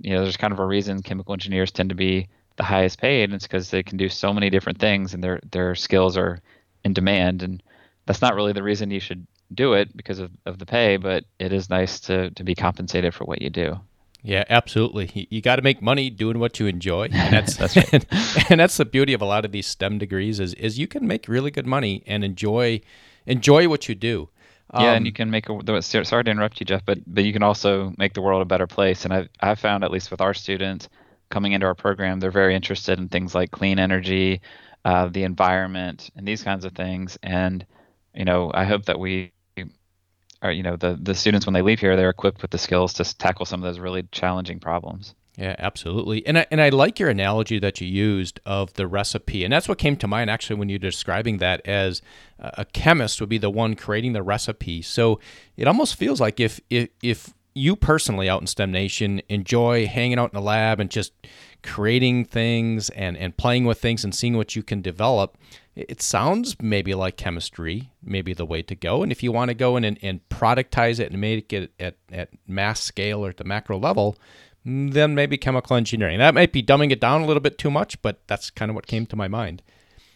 you 0.00 0.12
know, 0.14 0.22
there's 0.24 0.36
kind 0.36 0.52
of 0.52 0.58
a 0.58 0.66
reason 0.66 1.02
chemical 1.02 1.34
engineers 1.34 1.70
tend 1.70 1.90
to 1.90 1.94
be 1.94 2.28
the 2.56 2.62
highest 2.62 3.00
paid, 3.00 3.24
and 3.24 3.34
it's 3.34 3.46
because 3.46 3.70
they 3.70 3.82
can 3.82 3.96
do 3.96 4.08
so 4.08 4.32
many 4.32 4.50
different 4.50 4.78
things 4.78 5.14
and 5.14 5.22
their 5.22 5.40
their 5.50 5.74
skills 5.74 6.16
are 6.16 6.40
in 6.84 6.92
demand. 6.92 7.42
And 7.42 7.62
that's 8.06 8.22
not 8.22 8.34
really 8.34 8.52
the 8.52 8.62
reason 8.62 8.90
you 8.90 9.00
should 9.00 9.26
do 9.52 9.74
it 9.74 9.96
because 9.96 10.18
of, 10.18 10.30
of 10.46 10.58
the 10.58 10.66
pay, 10.66 10.96
but 10.96 11.24
it 11.38 11.52
is 11.52 11.70
nice 11.70 12.00
to 12.00 12.30
to 12.30 12.44
be 12.44 12.54
compensated 12.54 13.14
for 13.14 13.24
what 13.24 13.42
you 13.42 13.50
do. 13.50 13.80
Yeah, 14.22 14.44
absolutely. 14.48 15.10
You, 15.12 15.26
you 15.28 15.42
got 15.42 15.56
to 15.56 15.62
make 15.62 15.82
money 15.82 16.08
doing 16.08 16.38
what 16.38 16.58
you 16.58 16.66
enjoy, 16.66 17.08
and 17.12 17.12
that's 17.32 17.56
that's 17.56 17.76
right. 17.76 17.92
and, 17.92 18.06
and, 18.50 18.60
that's 18.60 18.76
the 18.76 18.84
beauty 18.84 19.12
of 19.12 19.20
a 19.20 19.26
lot 19.26 19.44
of 19.44 19.52
these 19.52 19.66
STEM 19.66 19.98
degrees 19.98 20.40
is 20.40 20.54
is 20.54 20.78
you 20.78 20.86
can 20.86 21.06
make 21.06 21.28
really 21.28 21.50
good 21.50 21.66
money 21.66 22.02
and 22.06 22.24
enjoy 22.24 22.80
enjoy 23.26 23.68
what 23.68 23.88
you 23.88 23.94
do. 23.94 24.28
Yeah, 24.72 24.90
um, 24.90 24.96
and 24.96 25.06
you 25.06 25.12
can 25.12 25.30
make 25.30 25.48
a. 25.48 25.82
Sorry 25.82 26.24
to 26.24 26.30
interrupt 26.30 26.58
you, 26.58 26.66
Jeff, 26.66 26.84
but 26.86 26.98
but 27.06 27.24
you 27.24 27.32
can 27.32 27.42
also 27.42 27.92
make 27.98 28.14
the 28.14 28.22
world 28.22 28.42
a 28.42 28.46
better 28.46 28.66
place. 28.66 29.04
And 29.04 29.12
I've 29.12 29.28
I've 29.40 29.58
found 29.58 29.84
at 29.84 29.90
least 29.90 30.10
with 30.10 30.20
our 30.20 30.34
students 30.34 30.88
coming 31.34 31.52
into 31.52 31.66
our 31.66 31.74
program, 31.74 32.20
they're 32.20 32.30
very 32.30 32.54
interested 32.54 32.98
in 33.00 33.08
things 33.08 33.34
like 33.34 33.50
clean 33.50 33.80
energy, 33.80 34.40
uh, 34.84 35.08
the 35.08 35.24
environment, 35.24 36.10
and 36.16 36.26
these 36.26 36.44
kinds 36.44 36.64
of 36.64 36.72
things. 36.72 37.18
And 37.24 37.66
you 38.14 38.24
know, 38.24 38.52
I 38.54 38.64
hope 38.64 38.84
that 38.84 39.00
we 39.00 39.32
are, 40.40 40.52
you 40.52 40.62
know, 40.62 40.76
the 40.76 40.96
the 41.02 41.14
students 41.14 41.44
when 41.44 41.52
they 41.52 41.62
leave 41.62 41.80
here, 41.80 41.96
they're 41.96 42.10
equipped 42.10 42.40
with 42.40 42.52
the 42.52 42.58
skills 42.58 42.92
to 42.94 43.18
tackle 43.18 43.46
some 43.46 43.60
of 43.60 43.64
those 43.64 43.80
really 43.80 44.04
challenging 44.12 44.60
problems. 44.60 45.14
Yeah, 45.36 45.56
absolutely. 45.58 46.24
And 46.24 46.38
I, 46.38 46.46
and 46.52 46.60
I 46.60 46.68
like 46.68 47.00
your 47.00 47.08
analogy 47.08 47.58
that 47.58 47.80
you 47.80 47.88
used 47.88 48.38
of 48.46 48.72
the 48.74 48.86
recipe. 48.86 49.42
And 49.42 49.52
that's 49.52 49.68
what 49.68 49.78
came 49.78 49.96
to 49.96 50.06
mind 50.06 50.30
actually 50.30 50.54
when 50.54 50.68
you're 50.68 50.78
describing 50.78 51.38
that 51.38 51.60
as 51.66 52.02
a 52.38 52.64
chemist 52.66 53.18
would 53.18 53.28
be 53.28 53.38
the 53.38 53.50
one 53.50 53.74
creating 53.74 54.12
the 54.12 54.22
recipe. 54.22 54.80
So 54.80 55.18
it 55.56 55.66
almost 55.66 55.96
feels 55.96 56.20
like 56.20 56.38
if 56.38 56.60
if, 56.70 56.90
if 57.02 57.34
you 57.54 57.76
personally 57.76 58.28
out 58.28 58.40
in 58.40 58.46
STEM 58.46 58.72
Nation 58.72 59.22
enjoy 59.28 59.86
hanging 59.86 60.18
out 60.18 60.32
in 60.32 60.34
the 60.34 60.44
lab 60.44 60.80
and 60.80 60.90
just 60.90 61.12
creating 61.62 62.24
things 62.24 62.90
and, 62.90 63.16
and 63.16 63.36
playing 63.36 63.64
with 63.64 63.80
things 63.80 64.04
and 64.04 64.14
seeing 64.14 64.36
what 64.36 64.56
you 64.56 64.62
can 64.62 64.82
develop, 64.82 65.38
it 65.74 66.02
sounds 66.02 66.56
maybe 66.60 66.94
like 66.94 67.16
chemistry, 67.16 67.90
maybe 68.02 68.34
the 68.34 68.44
way 68.44 68.62
to 68.62 68.74
go. 68.74 69.02
And 69.02 69.10
if 69.10 69.22
you 69.22 69.32
want 69.32 69.48
to 69.48 69.54
go 69.54 69.76
in 69.76 69.84
and, 69.84 69.98
and 70.02 70.20
productize 70.28 71.00
it 71.00 71.10
and 71.10 71.20
make 71.20 71.52
it 71.52 71.72
at, 71.80 71.96
at 72.12 72.28
mass 72.46 72.80
scale 72.80 73.24
or 73.24 73.30
at 73.30 73.36
the 73.36 73.44
macro 73.44 73.78
level, 73.78 74.16
mm, 74.66 74.92
then 74.92 75.14
maybe 75.14 75.38
chemical 75.38 75.76
engineering. 75.76 76.18
That 76.18 76.34
might 76.34 76.52
be 76.52 76.62
dumbing 76.62 76.90
it 76.90 77.00
down 77.00 77.22
a 77.22 77.26
little 77.26 77.40
bit 77.40 77.56
too 77.56 77.70
much, 77.70 78.00
but 78.02 78.20
that's 78.26 78.50
kind 78.50 78.70
of 78.70 78.74
what 78.74 78.86
came 78.86 79.06
to 79.06 79.16
my 79.16 79.28
mind. 79.28 79.62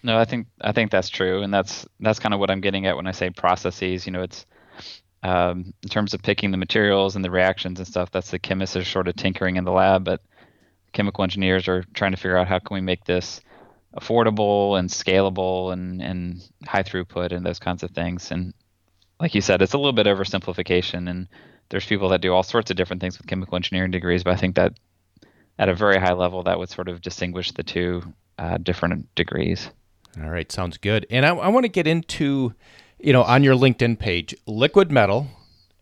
No, 0.02 0.18
I 0.18 0.24
think 0.24 0.46
I 0.60 0.70
think 0.70 0.92
that's 0.92 1.08
true, 1.08 1.42
and 1.42 1.52
that's 1.52 1.84
that's 1.98 2.20
kind 2.20 2.32
of 2.32 2.38
what 2.38 2.52
I'm 2.52 2.60
getting 2.60 2.86
at 2.86 2.94
when 2.94 3.08
I 3.08 3.10
say 3.10 3.30
processes. 3.30 4.06
You 4.06 4.12
know, 4.12 4.22
it's 4.22 4.46
um, 5.22 5.72
in 5.82 5.88
terms 5.88 6.14
of 6.14 6.22
picking 6.22 6.50
the 6.50 6.56
materials 6.56 7.16
and 7.16 7.24
the 7.24 7.30
reactions 7.30 7.78
and 7.78 7.88
stuff. 7.88 8.10
That's 8.10 8.30
the 8.30 8.38
chemists 8.38 8.76
are 8.76 8.84
sort 8.84 9.08
of 9.08 9.16
tinkering 9.16 9.56
in 9.56 9.64
the 9.64 9.72
lab, 9.72 10.04
but 10.04 10.22
chemical 10.92 11.24
engineers 11.24 11.68
are 11.68 11.84
trying 11.94 12.12
to 12.12 12.16
figure 12.16 12.36
out 12.36 12.48
how 12.48 12.58
can 12.58 12.74
we 12.74 12.80
make 12.80 13.04
this 13.04 13.40
affordable 13.96 14.78
and 14.78 14.88
scalable 14.88 15.72
and 15.72 16.02
and 16.02 16.42
high 16.66 16.82
throughput 16.82 17.32
and 17.32 17.44
those 17.44 17.58
kinds 17.58 17.82
of 17.82 17.90
things. 17.90 18.30
And 18.30 18.54
like 19.20 19.34
you 19.34 19.40
said, 19.40 19.62
it's 19.62 19.72
a 19.74 19.78
little 19.78 19.92
bit 19.92 20.06
oversimplification 20.06 21.08
and 21.08 21.28
there's 21.70 21.86
people 21.86 22.08
that 22.10 22.20
do 22.20 22.32
all 22.32 22.42
sorts 22.42 22.70
of 22.70 22.76
different 22.76 23.00
things 23.00 23.18
with 23.18 23.26
chemical 23.26 23.56
engineering 23.56 23.90
degrees, 23.90 24.24
but 24.24 24.32
I 24.32 24.36
think 24.36 24.56
that 24.56 24.74
at 25.58 25.68
a 25.68 25.74
very 25.74 25.98
high 25.98 26.12
level, 26.12 26.44
that 26.44 26.58
would 26.58 26.70
sort 26.70 26.88
of 26.88 27.00
distinguish 27.00 27.52
the 27.52 27.62
two 27.62 28.02
uh, 28.38 28.58
different 28.58 29.12
degrees. 29.14 29.70
All 30.22 30.30
right, 30.30 30.50
sounds 30.50 30.78
good. 30.78 31.06
And 31.10 31.26
I, 31.26 31.30
I 31.30 31.48
want 31.48 31.64
to 31.64 31.68
get 31.68 31.86
into, 31.86 32.54
you 33.00 33.12
know, 33.12 33.22
on 33.22 33.44
your 33.44 33.54
LinkedIn 33.54 33.98
page, 33.98 34.34
liquid 34.46 34.90
metal 34.90 35.28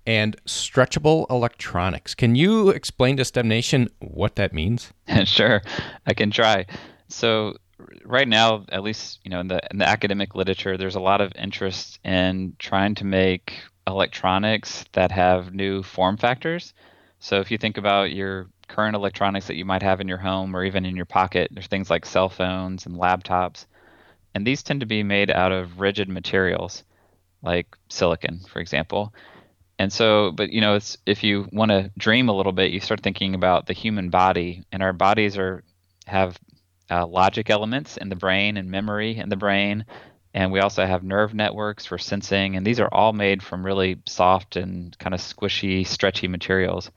and 0.07 0.37
stretchable 0.45 1.29
electronics. 1.31 2.15
Can 2.15 2.37
you 2.37 2.71
explain 2.71 3.17
to 3.17 3.25
STEM 3.25 3.49
Nation 3.49 3.89
what 3.99 4.37
that 4.37 4.53
means? 4.53 4.93
sure, 5.25 5.63
I 6.07 6.15
can 6.15 6.31
try. 6.31 6.67
So 7.09 7.57
right 8.05 8.29
now, 8.29 8.65
at 8.71 8.83
least 8.83 9.21
you 9.25 9.31
know 9.31 9.41
in 9.41 9.49
the 9.49 9.61
in 9.71 9.79
the 9.79 9.89
academic 9.89 10.35
literature, 10.35 10.77
there's 10.77 10.95
a 10.95 11.01
lot 11.01 11.21
of 11.21 11.33
interest 11.37 11.99
in 12.05 12.55
trying 12.59 12.95
to 12.97 13.05
make 13.05 13.55
electronics 13.87 14.85
that 14.93 15.11
have 15.13 15.55
new 15.55 15.83
form 15.83 16.17
factors. 16.17 16.75
So 17.19 17.41
if 17.41 17.51
you 17.51 17.59
think 17.59 17.79
about 17.79 18.13
your 18.13 18.49
current 18.69 18.97
electronics 18.97 19.47
that 19.47 19.57
you 19.57 19.65
might 19.65 19.83
have 19.83 20.01
in 20.01 20.09
your 20.09 20.19
home 20.19 20.55
or 20.55 20.65
even 20.65 20.85
in 20.85 20.97
your 20.97 21.05
pocket, 21.05 21.49
there's 21.53 21.69
things 21.69 21.89
like 21.89 22.05
cell 22.05 22.29
phones 22.29 22.85
and 22.87 22.97
laptops. 22.97 23.67
And 24.35 24.47
these 24.47 24.63
tend 24.63 24.81
to 24.81 24.87
be 24.87 25.03
made 25.03 25.31
out 25.31 25.53
of 25.53 25.81
rigid 25.81 26.09
materials 26.09 26.85
like 27.47 27.77
silicon, 27.89 28.41
for 28.53 28.61
example. 28.61 29.15
And 29.79 29.93
so, 29.93 30.33
but 30.33 30.51
you 30.51 30.61
know, 30.61 30.75
it's 30.75 30.99
if 31.07 31.23
you 31.23 31.49
want 31.53 31.71
to 31.71 31.91
dream 31.97 32.29
a 32.29 32.37
little 32.37 32.53
bit, 32.53 32.73
you 32.73 32.81
start 32.81 33.03
thinking 33.03 33.35
about 33.35 33.67
the 33.67 33.73
human 33.73 34.11
body, 34.11 34.65
and 34.73 34.83
our 34.83 34.93
bodies 34.93 35.39
are 35.39 35.63
have 36.07 36.39
uh, 36.91 37.07
logic 37.07 37.51
elements 37.51 37.97
in 37.97 38.09
the 38.09 38.17
brain 38.17 38.57
and 38.57 38.71
memory 38.71 39.17
in 39.17 39.29
the 39.29 39.37
brain, 39.37 39.85
and 40.35 40.53
we 40.53 40.61
also 40.61 40.85
have 40.85 41.03
nerve 41.03 41.35
networks 41.35 41.87
for 41.87 41.99
sensing, 41.99 42.57
and 42.57 42.67
these 42.67 42.81
are 42.81 42.93
all 42.93 43.13
made 43.13 43.43
from 43.43 43.65
really 43.65 43.99
soft 44.07 44.57
and 44.57 44.97
kind 44.99 45.15
of 45.15 45.21
squishy, 45.21 45.87
stretchy 45.87 46.29
materials. 46.29 46.91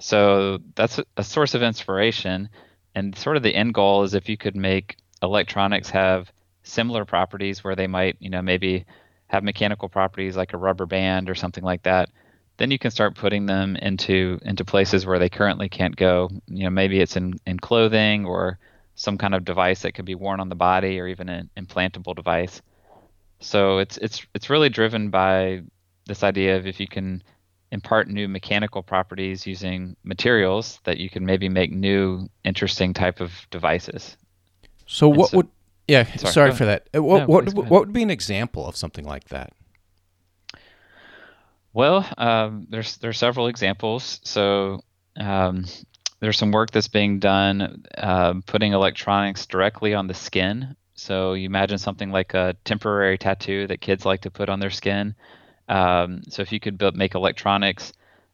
So 0.00 0.58
that's 0.74 0.98
a 1.16 1.22
source 1.22 1.54
of 1.54 1.62
inspiration. 1.62 2.48
And 2.94 3.16
sort 3.16 3.36
of 3.36 3.44
the 3.44 3.54
end 3.54 3.72
goal 3.72 4.02
is 4.02 4.14
if 4.14 4.28
you 4.28 4.36
could 4.36 4.56
make 4.56 4.96
electronics 5.22 5.90
have 5.90 6.30
similar 6.64 7.04
properties 7.04 7.62
where 7.62 7.76
they 7.76 7.86
might, 7.86 8.16
you 8.18 8.28
know, 8.28 8.42
maybe 8.42 8.84
have 9.32 9.42
mechanical 9.42 9.88
properties 9.88 10.36
like 10.36 10.52
a 10.52 10.58
rubber 10.58 10.84
band 10.84 11.30
or 11.30 11.34
something 11.34 11.64
like 11.64 11.82
that, 11.84 12.10
then 12.58 12.70
you 12.70 12.78
can 12.78 12.90
start 12.90 13.16
putting 13.16 13.46
them 13.46 13.76
into 13.76 14.38
into 14.42 14.64
places 14.64 15.06
where 15.06 15.18
they 15.18 15.30
currently 15.30 15.70
can't 15.70 15.96
go. 15.96 16.30
You 16.46 16.64
know, 16.64 16.70
maybe 16.70 17.00
it's 17.00 17.16
in 17.16 17.34
in 17.46 17.58
clothing 17.58 18.26
or 18.26 18.58
some 18.94 19.16
kind 19.16 19.34
of 19.34 19.44
device 19.44 19.82
that 19.82 19.92
could 19.92 20.04
be 20.04 20.14
worn 20.14 20.38
on 20.38 20.50
the 20.50 20.54
body 20.54 21.00
or 21.00 21.08
even 21.08 21.30
an 21.30 21.48
implantable 21.56 22.14
device. 22.14 22.60
So 23.40 23.78
it's 23.78 23.96
it's 23.98 24.24
it's 24.34 24.50
really 24.50 24.68
driven 24.68 25.08
by 25.08 25.62
this 26.06 26.22
idea 26.22 26.56
of 26.58 26.66
if 26.66 26.78
you 26.78 26.86
can 26.86 27.22
impart 27.70 28.08
new 28.08 28.28
mechanical 28.28 28.82
properties 28.82 29.46
using 29.46 29.96
materials 30.04 30.78
that 30.84 30.98
you 30.98 31.08
can 31.08 31.24
maybe 31.24 31.48
make 31.48 31.72
new 31.72 32.28
interesting 32.44 32.92
type 32.92 33.18
of 33.20 33.32
devices. 33.50 34.18
So 34.86 35.08
and 35.08 35.16
what 35.16 35.30
so, 35.30 35.36
would 35.38 35.48
yeah, 35.92 36.16
sorry, 36.16 36.32
sorry 36.32 36.52
for 36.52 36.64
that. 36.64 36.88
Uh, 36.94 37.02
what 37.02 37.18
no, 37.20 37.26
what 37.26 37.54
what 37.54 37.80
would 37.80 37.92
be 37.92 38.02
an 38.02 38.10
example 38.10 38.66
of 38.66 38.76
something 38.76 39.04
like 39.04 39.28
that? 39.28 39.52
Well, 41.74 42.08
um, 42.16 42.66
there's 42.70 42.96
there's 42.96 43.18
several 43.18 43.46
examples. 43.48 44.20
So 44.24 44.80
um, 45.16 45.66
there's 46.20 46.38
some 46.38 46.50
work 46.50 46.70
that's 46.70 46.88
being 46.88 47.18
done 47.18 47.84
uh, 47.98 48.34
putting 48.46 48.72
electronics 48.72 49.44
directly 49.44 49.92
on 49.92 50.06
the 50.06 50.14
skin. 50.14 50.76
So 50.94 51.34
you 51.34 51.44
imagine 51.44 51.76
something 51.78 52.10
like 52.10 52.32
a 52.32 52.56
temporary 52.64 53.18
tattoo 53.18 53.66
that 53.66 53.80
kids 53.82 54.06
like 54.06 54.22
to 54.22 54.30
put 54.30 54.48
on 54.48 54.60
their 54.60 54.70
skin. 54.70 55.14
Um, 55.68 56.22
so 56.28 56.40
if 56.40 56.52
you 56.52 56.60
could 56.60 56.78
build, 56.78 56.96
make 56.96 57.14
electronics 57.14 57.92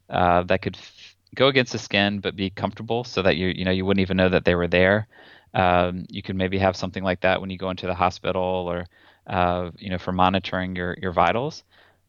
uh, 0.09 0.43
that 0.43 0.61
could 0.61 0.77
f- 0.77 1.15
go 1.35 1.47
against 1.47 1.73
the 1.73 1.77
skin 1.79 2.19
but 2.19 2.35
be 2.35 2.49
comfortable, 2.49 3.03
so 3.03 3.21
that 3.21 3.35
you 3.35 3.47
you 3.47 3.65
know 3.65 3.71
you 3.71 3.85
wouldn't 3.85 4.01
even 4.01 4.17
know 4.17 4.29
that 4.29 4.45
they 4.45 4.55
were 4.55 4.67
there. 4.67 5.07
Um, 5.53 6.05
you 6.09 6.21
could 6.21 6.35
maybe 6.35 6.59
have 6.59 6.75
something 6.75 7.03
like 7.03 7.21
that 7.21 7.41
when 7.41 7.49
you 7.49 7.57
go 7.57 7.69
into 7.69 7.87
the 7.87 7.95
hospital 7.95 8.43
or 8.69 8.85
uh, 9.27 9.71
you 9.77 9.89
know 9.89 9.97
for 9.97 10.11
monitoring 10.11 10.75
your 10.75 10.95
your 11.01 11.11
vitals. 11.11 11.63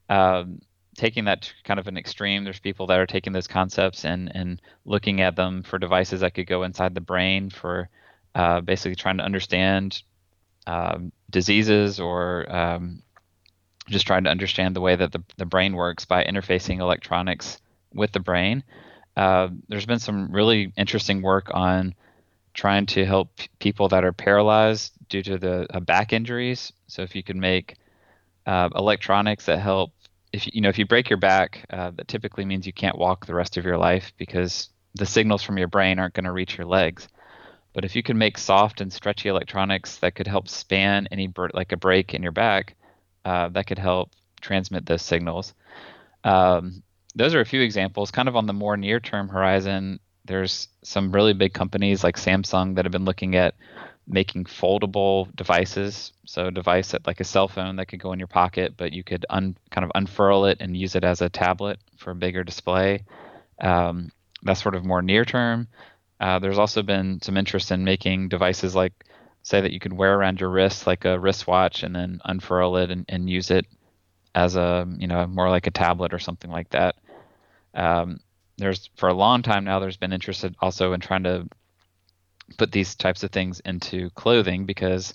Um, 0.09 0.61
taking 0.97 1.25
that 1.25 1.43
to 1.43 1.53
kind 1.65 1.81
of 1.81 1.87
an 1.87 1.97
extreme, 1.97 2.45
there's 2.45 2.59
people 2.59 2.87
that 2.89 2.99
are 2.99 3.07
taking 3.07 3.33
those 3.33 3.47
concepts 3.47 4.05
and 4.05 4.35
and 4.35 4.61
looking 4.85 5.21
at 5.21 5.37
them 5.37 5.63
for 5.63 5.79
devices 5.79 6.21
that 6.21 6.35
could 6.35 6.47
go 6.47 6.63
inside 6.63 6.95
the 6.95 7.01
brain 7.01 7.51
for 7.51 7.89
uh, 8.35 8.61
basically 8.61 8.97
trying 8.97 9.17
to 9.19 9.25
understand 9.25 10.03
um, 10.67 11.13
diseases 11.31 11.99
or 11.99 12.51
um, 12.55 13.03
just 13.89 14.07
trying 14.07 14.25
to 14.25 14.31
understand 14.31 14.77
the 14.77 14.81
way 14.81 14.95
that 14.95 15.13
the, 15.13 15.23
the 15.37 15.47
brain 15.47 15.75
works 15.75 16.05
by 16.05 16.25
interfacing 16.25 16.79
electronics 16.79 17.61
with 17.93 18.13
the 18.13 18.21
brain. 18.21 18.63
Uh, 19.17 19.49
there's 19.69 19.87
been 19.87 19.99
some 19.99 20.31
really 20.31 20.73
interesting 20.77 21.23
work 21.23 21.51
on 21.53 21.95
trying 22.55 22.87
to 22.87 23.05
help 23.05 23.31
people 23.59 23.89
that 23.89 24.05
are 24.05 24.13
paralyzed 24.13 24.93
due 25.09 25.23
to 25.23 25.39
the 25.39 25.67
uh, 25.75 25.81
back 25.81 26.13
injuries. 26.13 26.73
So 26.87 27.03
if 27.03 27.15
you 27.15 27.23
can 27.23 27.39
make 27.39 27.77
uh, 28.47 28.69
electronics 28.75 29.47
that 29.47 29.59
help, 29.59 29.93
if 30.33 30.53
you 30.55 30.61
know 30.61 30.69
if 30.69 30.79
you 30.79 30.87
break 30.87 31.11
your 31.11 31.19
back, 31.19 31.65
uh, 31.71 31.91
that 31.97 32.09
typically 32.09 32.45
means 32.45 32.67
you 32.67 32.73
can't 32.73 32.99
walk 32.99 33.27
the 33.27 33.35
rest 33.35 33.57
of 33.57 33.65
your 33.65 33.77
life 33.77 34.13
because 34.17 34.69
the 34.95 35.07
signals 35.07 35.43
from 35.43 35.59
your 35.59 35.69
brain 35.69 35.99
aren't 35.99 36.15
going 36.15 36.25
to 36.25 36.33
reach 36.33 36.59
your 36.59 36.67
legs. 36.67 37.09
But 37.73 37.85
if 37.85 37.95
you 37.95 38.03
can 38.03 38.19
make 38.19 38.39
soft 38.39 38.81
and 38.81 38.93
stretchy 38.93 39.29
electronics 39.29 39.99
that 39.99 40.15
could 40.15 40.27
help 40.27 40.49
span 40.49 41.09
any 41.13 41.33
like 41.55 41.73
a 41.73 41.77
break 41.77 42.15
in 42.15 42.23
your 42.23 42.33
back, 42.33 42.75
uh, 43.25 43.49
that 43.51 43.67
could 43.67 43.79
help 43.79 44.11
transmit 44.41 44.87
those 44.87 45.03
signals. 45.03 45.55
Um, 46.25 46.83
those 47.15 47.35
are 47.35 47.41
a 47.41 47.47
few 47.47 47.61
examples. 47.61 48.11
Kind 48.11 48.29
of 48.29 48.37
on 48.37 48.47
the 48.47 48.53
more 48.53 48.77
near 48.77 49.01
term 49.01 49.29
horizon, 49.29 50.01
there's 50.25 50.69
some 50.83 51.13
really 51.13 51.33
big 51.33 51.53
companies 51.53 52.05
like 52.05 52.17
Samsung 52.17 52.77
that 52.77 52.85
have 52.85 52.93
been 52.93 53.05
looking 53.05 53.37
at 53.37 53.55
making 54.07 54.45
foldable 54.45 55.35
devices. 55.37 56.13
So 56.27 56.47
a 56.47 56.51
device 56.51 56.93
that 56.93 57.07
like 57.07 57.21
a 57.21 57.25
cell 57.25 57.49
phone 57.49 57.77
that 57.77 57.87
could 57.87 58.01
go 58.01 58.13
in 58.13 58.19
your 58.19 58.29
pocket, 58.29 58.75
but 58.77 58.93
you 58.93 59.05
could 59.05 59.25
un, 59.31 59.57
kind 59.71 59.85
of 59.85 59.93
unfurl 59.95 60.47
it 60.47 60.59
and 60.61 60.77
use 60.77 60.95
it 60.95 61.05
as 61.05 61.21
a 61.21 61.29
tablet 61.29 61.79
for 61.97 62.11
a 62.11 62.15
bigger 62.17 62.45
display. 62.45 63.05
Um, 63.61 64.11
that's 64.43 64.63
sort 64.63 64.75
of 64.75 64.85
more 64.85 65.03
near 65.03 65.25
term. 65.25 65.69
Uh, 66.19 66.39
there's 66.39 66.59
also 66.59 66.83
been 66.83 67.21
some 67.23 67.37
interest 67.37 67.71
in 67.71 67.85
making 67.85 68.29
devices 68.29 68.75
like 68.75 68.93
say 69.43 69.61
that 69.61 69.73
you 69.73 69.81
could 69.81 69.93
wear 69.93 70.19
around 70.19 70.41
your 70.41 70.51
wrist 70.51 70.87
like 70.87 71.05
a 71.07 71.19
wristwatch 71.19 71.83
and 71.83 71.95
then 71.95 72.21
unfurl 72.25 72.77
it 72.77 72.91
and, 72.91 73.07
and 73.09 73.31
use 73.31 73.51
it 73.51 73.67
as 74.35 74.55
a 74.55 74.87
you 74.99 75.07
know 75.07 75.27
more 75.27 75.49
like 75.49 75.67
a 75.67 75.71
tablet 75.71 76.13
or 76.13 76.19
something 76.19 76.51
like 76.51 76.69
that. 76.71 76.97
Um, 77.75 78.21
there's 78.61 78.91
for 78.97 79.09
a 79.09 79.15
long 79.15 79.43
time 79.43 79.65
now 79.65 79.79
there's 79.79 79.97
been 79.97 80.13
interest 80.13 80.45
also 80.61 80.93
in 80.93 81.01
trying 81.01 81.25
to 81.25 81.49
put 82.57 82.73
these 82.73 82.95
types 82.95 83.23
of 83.23 83.31
things 83.31 83.61
into 83.61 84.11
clothing 84.11 84.67
because 84.67 85.15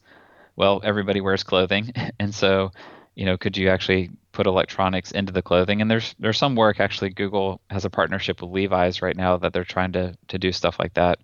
well 0.55 0.81
everybody 0.83 1.21
wears 1.21 1.43
clothing. 1.43 1.91
And 2.19 2.33
so 2.33 2.71
you 3.15 3.25
know 3.25 3.37
could 3.37 3.57
you 3.57 3.69
actually 3.69 4.11
put 4.31 4.47
electronics 4.47 5.11
into 5.11 5.31
the 5.31 5.41
clothing? 5.41 5.81
And 5.81 5.89
there's 5.89 6.15
there's 6.19 6.37
some 6.37 6.55
work 6.55 6.79
actually 6.79 7.11
Google 7.11 7.61
has 7.69 7.85
a 7.85 7.89
partnership 7.89 8.41
with 8.41 8.51
Levi's 8.51 9.01
right 9.01 9.15
now 9.15 9.37
that 9.37 9.53
they're 9.53 9.63
trying 9.63 9.93
to 9.93 10.17
to 10.27 10.37
do 10.37 10.51
stuff 10.51 10.77
like 10.79 10.93
that. 10.95 11.19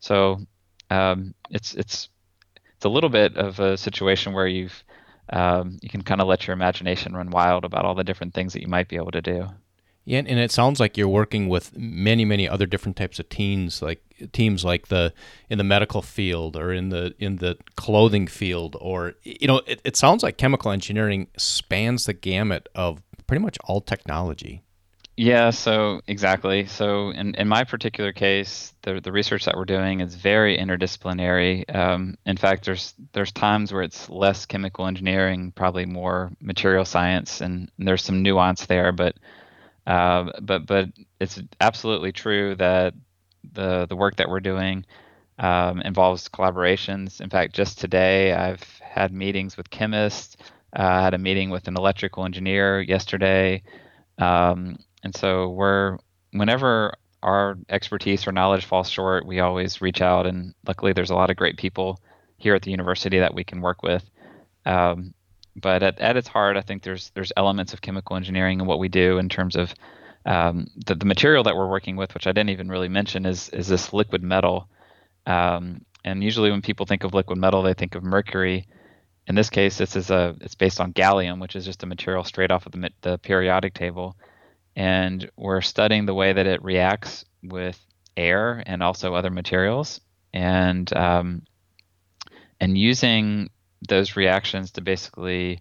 So 0.00 0.40
um, 0.90 1.34
it's 1.50 1.74
it's 1.74 2.08
it's 2.76 2.84
a 2.84 2.88
little 2.88 3.10
bit 3.10 3.36
of 3.36 3.60
a 3.60 3.76
situation 3.76 4.32
where 4.32 4.46
you've 4.46 4.84
um, 5.32 5.78
you 5.80 5.88
can 5.88 6.02
kind 6.02 6.20
of 6.20 6.26
let 6.26 6.46
your 6.46 6.54
imagination 6.54 7.14
run 7.14 7.30
wild 7.30 7.64
about 7.64 7.84
all 7.84 7.94
the 7.94 8.04
different 8.04 8.34
things 8.34 8.52
that 8.52 8.60
you 8.60 8.68
might 8.68 8.88
be 8.88 8.96
able 8.96 9.12
to 9.12 9.22
do. 9.22 9.48
Yeah, 10.04 10.18
and 10.18 10.38
it 10.38 10.50
sounds 10.50 10.80
like 10.80 10.96
you're 10.96 11.06
working 11.06 11.48
with 11.48 11.76
many, 11.76 12.24
many 12.24 12.48
other 12.48 12.66
different 12.66 12.96
types 12.96 13.20
of 13.20 13.28
teams, 13.28 13.80
like 13.80 14.02
teams 14.32 14.64
like 14.64 14.88
the 14.88 15.12
in 15.48 15.58
the 15.58 15.64
medical 15.64 16.02
field 16.02 16.56
or 16.56 16.72
in 16.72 16.88
the 16.88 17.14
in 17.20 17.36
the 17.36 17.56
clothing 17.76 18.26
field, 18.26 18.76
or 18.80 19.14
you 19.22 19.46
know, 19.46 19.60
it, 19.66 19.80
it 19.84 19.96
sounds 19.96 20.24
like 20.24 20.38
chemical 20.38 20.72
engineering 20.72 21.28
spans 21.36 22.06
the 22.06 22.12
gamut 22.12 22.68
of 22.74 23.00
pretty 23.28 23.42
much 23.42 23.56
all 23.64 23.80
technology. 23.80 24.62
Yeah, 25.16 25.50
so 25.50 26.00
exactly. 26.08 26.66
So 26.66 27.10
in, 27.10 27.34
in 27.34 27.46
my 27.46 27.64
particular 27.64 28.12
case, 28.12 28.72
the 28.82 29.00
the 29.00 29.12
research 29.12 29.44
that 29.44 29.56
we're 29.56 29.66
doing 29.66 30.00
is 30.00 30.14
very 30.14 30.56
interdisciplinary. 30.56 31.72
Um, 31.74 32.16
in 32.24 32.38
fact, 32.38 32.64
there's 32.64 32.94
there's 33.12 33.30
times 33.30 33.72
where 33.72 33.82
it's 33.82 34.08
less 34.08 34.46
chemical 34.46 34.86
engineering, 34.86 35.52
probably 35.52 35.84
more 35.84 36.32
material 36.40 36.84
science, 36.84 37.40
and, 37.40 37.70
and 37.78 37.86
there's 37.86 38.02
some 38.02 38.22
nuance 38.22 38.66
there. 38.66 38.90
But 38.90 39.16
uh, 39.86 40.30
but 40.40 40.66
but 40.66 40.88
it's 41.20 41.40
absolutely 41.60 42.12
true 42.12 42.54
that 42.56 42.94
the 43.52 43.86
the 43.86 43.96
work 43.96 44.16
that 44.16 44.28
we're 44.28 44.40
doing 44.40 44.84
um, 45.38 45.80
involves 45.82 46.28
collaborations. 46.28 47.20
In 47.20 47.30
fact, 47.30 47.54
just 47.54 47.78
today 47.78 48.32
I've 48.32 48.62
had 48.80 49.12
meetings 49.12 49.56
with 49.56 49.70
chemists. 49.70 50.36
Uh, 50.76 50.82
I 50.82 51.02
had 51.02 51.14
a 51.14 51.18
meeting 51.18 51.50
with 51.50 51.68
an 51.68 51.76
electrical 51.76 52.24
engineer 52.24 52.80
yesterday. 52.80 53.62
Um, 54.18 54.78
and 55.02 55.14
so 55.14 55.50
we're 55.50 55.98
whenever 56.32 56.94
our 57.22 57.56
expertise 57.68 58.26
or 58.26 58.32
knowledge 58.32 58.64
falls 58.64 58.90
short, 58.90 59.26
we 59.26 59.40
always 59.40 59.80
reach 59.80 60.00
out. 60.00 60.26
And 60.26 60.54
luckily, 60.66 60.92
there's 60.92 61.10
a 61.10 61.14
lot 61.14 61.30
of 61.30 61.36
great 61.36 61.56
people 61.56 62.00
here 62.36 62.54
at 62.54 62.62
the 62.62 62.70
university 62.70 63.18
that 63.18 63.34
we 63.34 63.44
can 63.44 63.60
work 63.60 63.82
with. 63.82 64.04
Um, 64.66 65.14
but 65.56 65.82
at, 65.82 65.98
at 65.98 66.16
its 66.16 66.28
heart, 66.28 66.56
I 66.56 66.62
think 66.62 66.82
there's 66.82 67.10
there's 67.14 67.32
elements 67.36 67.72
of 67.72 67.80
chemical 67.80 68.16
engineering 68.16 68.60
in 68.60 68.66
what 68.66 68.78
we 68.78 68.88
do 68.88 69.18
in 69.18 69.28
terms 69.28 69.56
of 69.56 69.74
um, 70.24 70.68
the, 70.86 70.94
the 70.94 71.04
material 71.04 71.44
that 71.44 71.56
we're 71.56 71.68
working 71.68 71.96
with, 71.96 72.14
which 72.14 72.26
I 72.26 72.32
didn't 72.32 72.50
even 72.50 72.68
really 72.68 72.88
mention, 72.88 73.26
is 73.26 73.48
is 73.50 73.68
this 73.68 73.92
liquid 73.92 74.22
metal. 74.22 74.68
Um, 75.26 75.84
and 76.04 76.22
usually, 76.22 76.50
when 76.50 76.62
people 76.62 76.86
think 76.86 77.04
of 77.04 77.14
liquid 77.14 77.38
metal, 77.38 77.62
they 77.62 77.74
think 77.74 77.94
of 77.94 78.02
mercury. 78.02 78.66
In 79.28 79.34
this 79.36 79.50
case, 79.50 79.78
this 79.78 79.94
is 79.94 80.10
a 80.10 80.34
it's 80.40 80.54
based 80.54 80.80
on 80.80 80.92
gallium, 80.92 81.40
which 81.40 81.54
is 81.56 81.64
just 81.64 81.82
a 81.82 81.86
material 81.86 82.24
straight 82.24 82.50
off 82.50 82.66
of 82.66 82.72
the, 82.72 82.90
the 83.02 83.18
periodic 83.18 83.74
table 83.74 84.16
and 84.76 85.30
we're 85.36 85.60
studying 85.60 86.06
the 86.06 86.14
way 86.14 86.32
that 86.32 86.46
it 86.46 86.62
reacts 86.62 87.24
with 87.42 87.78
air 88.16 88.62
and 88.66 88.82
also 88.82 89.14
other 89.14 89.30
materials, 89.30 90.00
and 90.32 90.92
um, 90.96 91.42
and 92.60 92.78
using 92.78 93.50
those 93.88 94.16
reactions 94.16 94.70
to 94.72 94.80
basically 94.80 95.60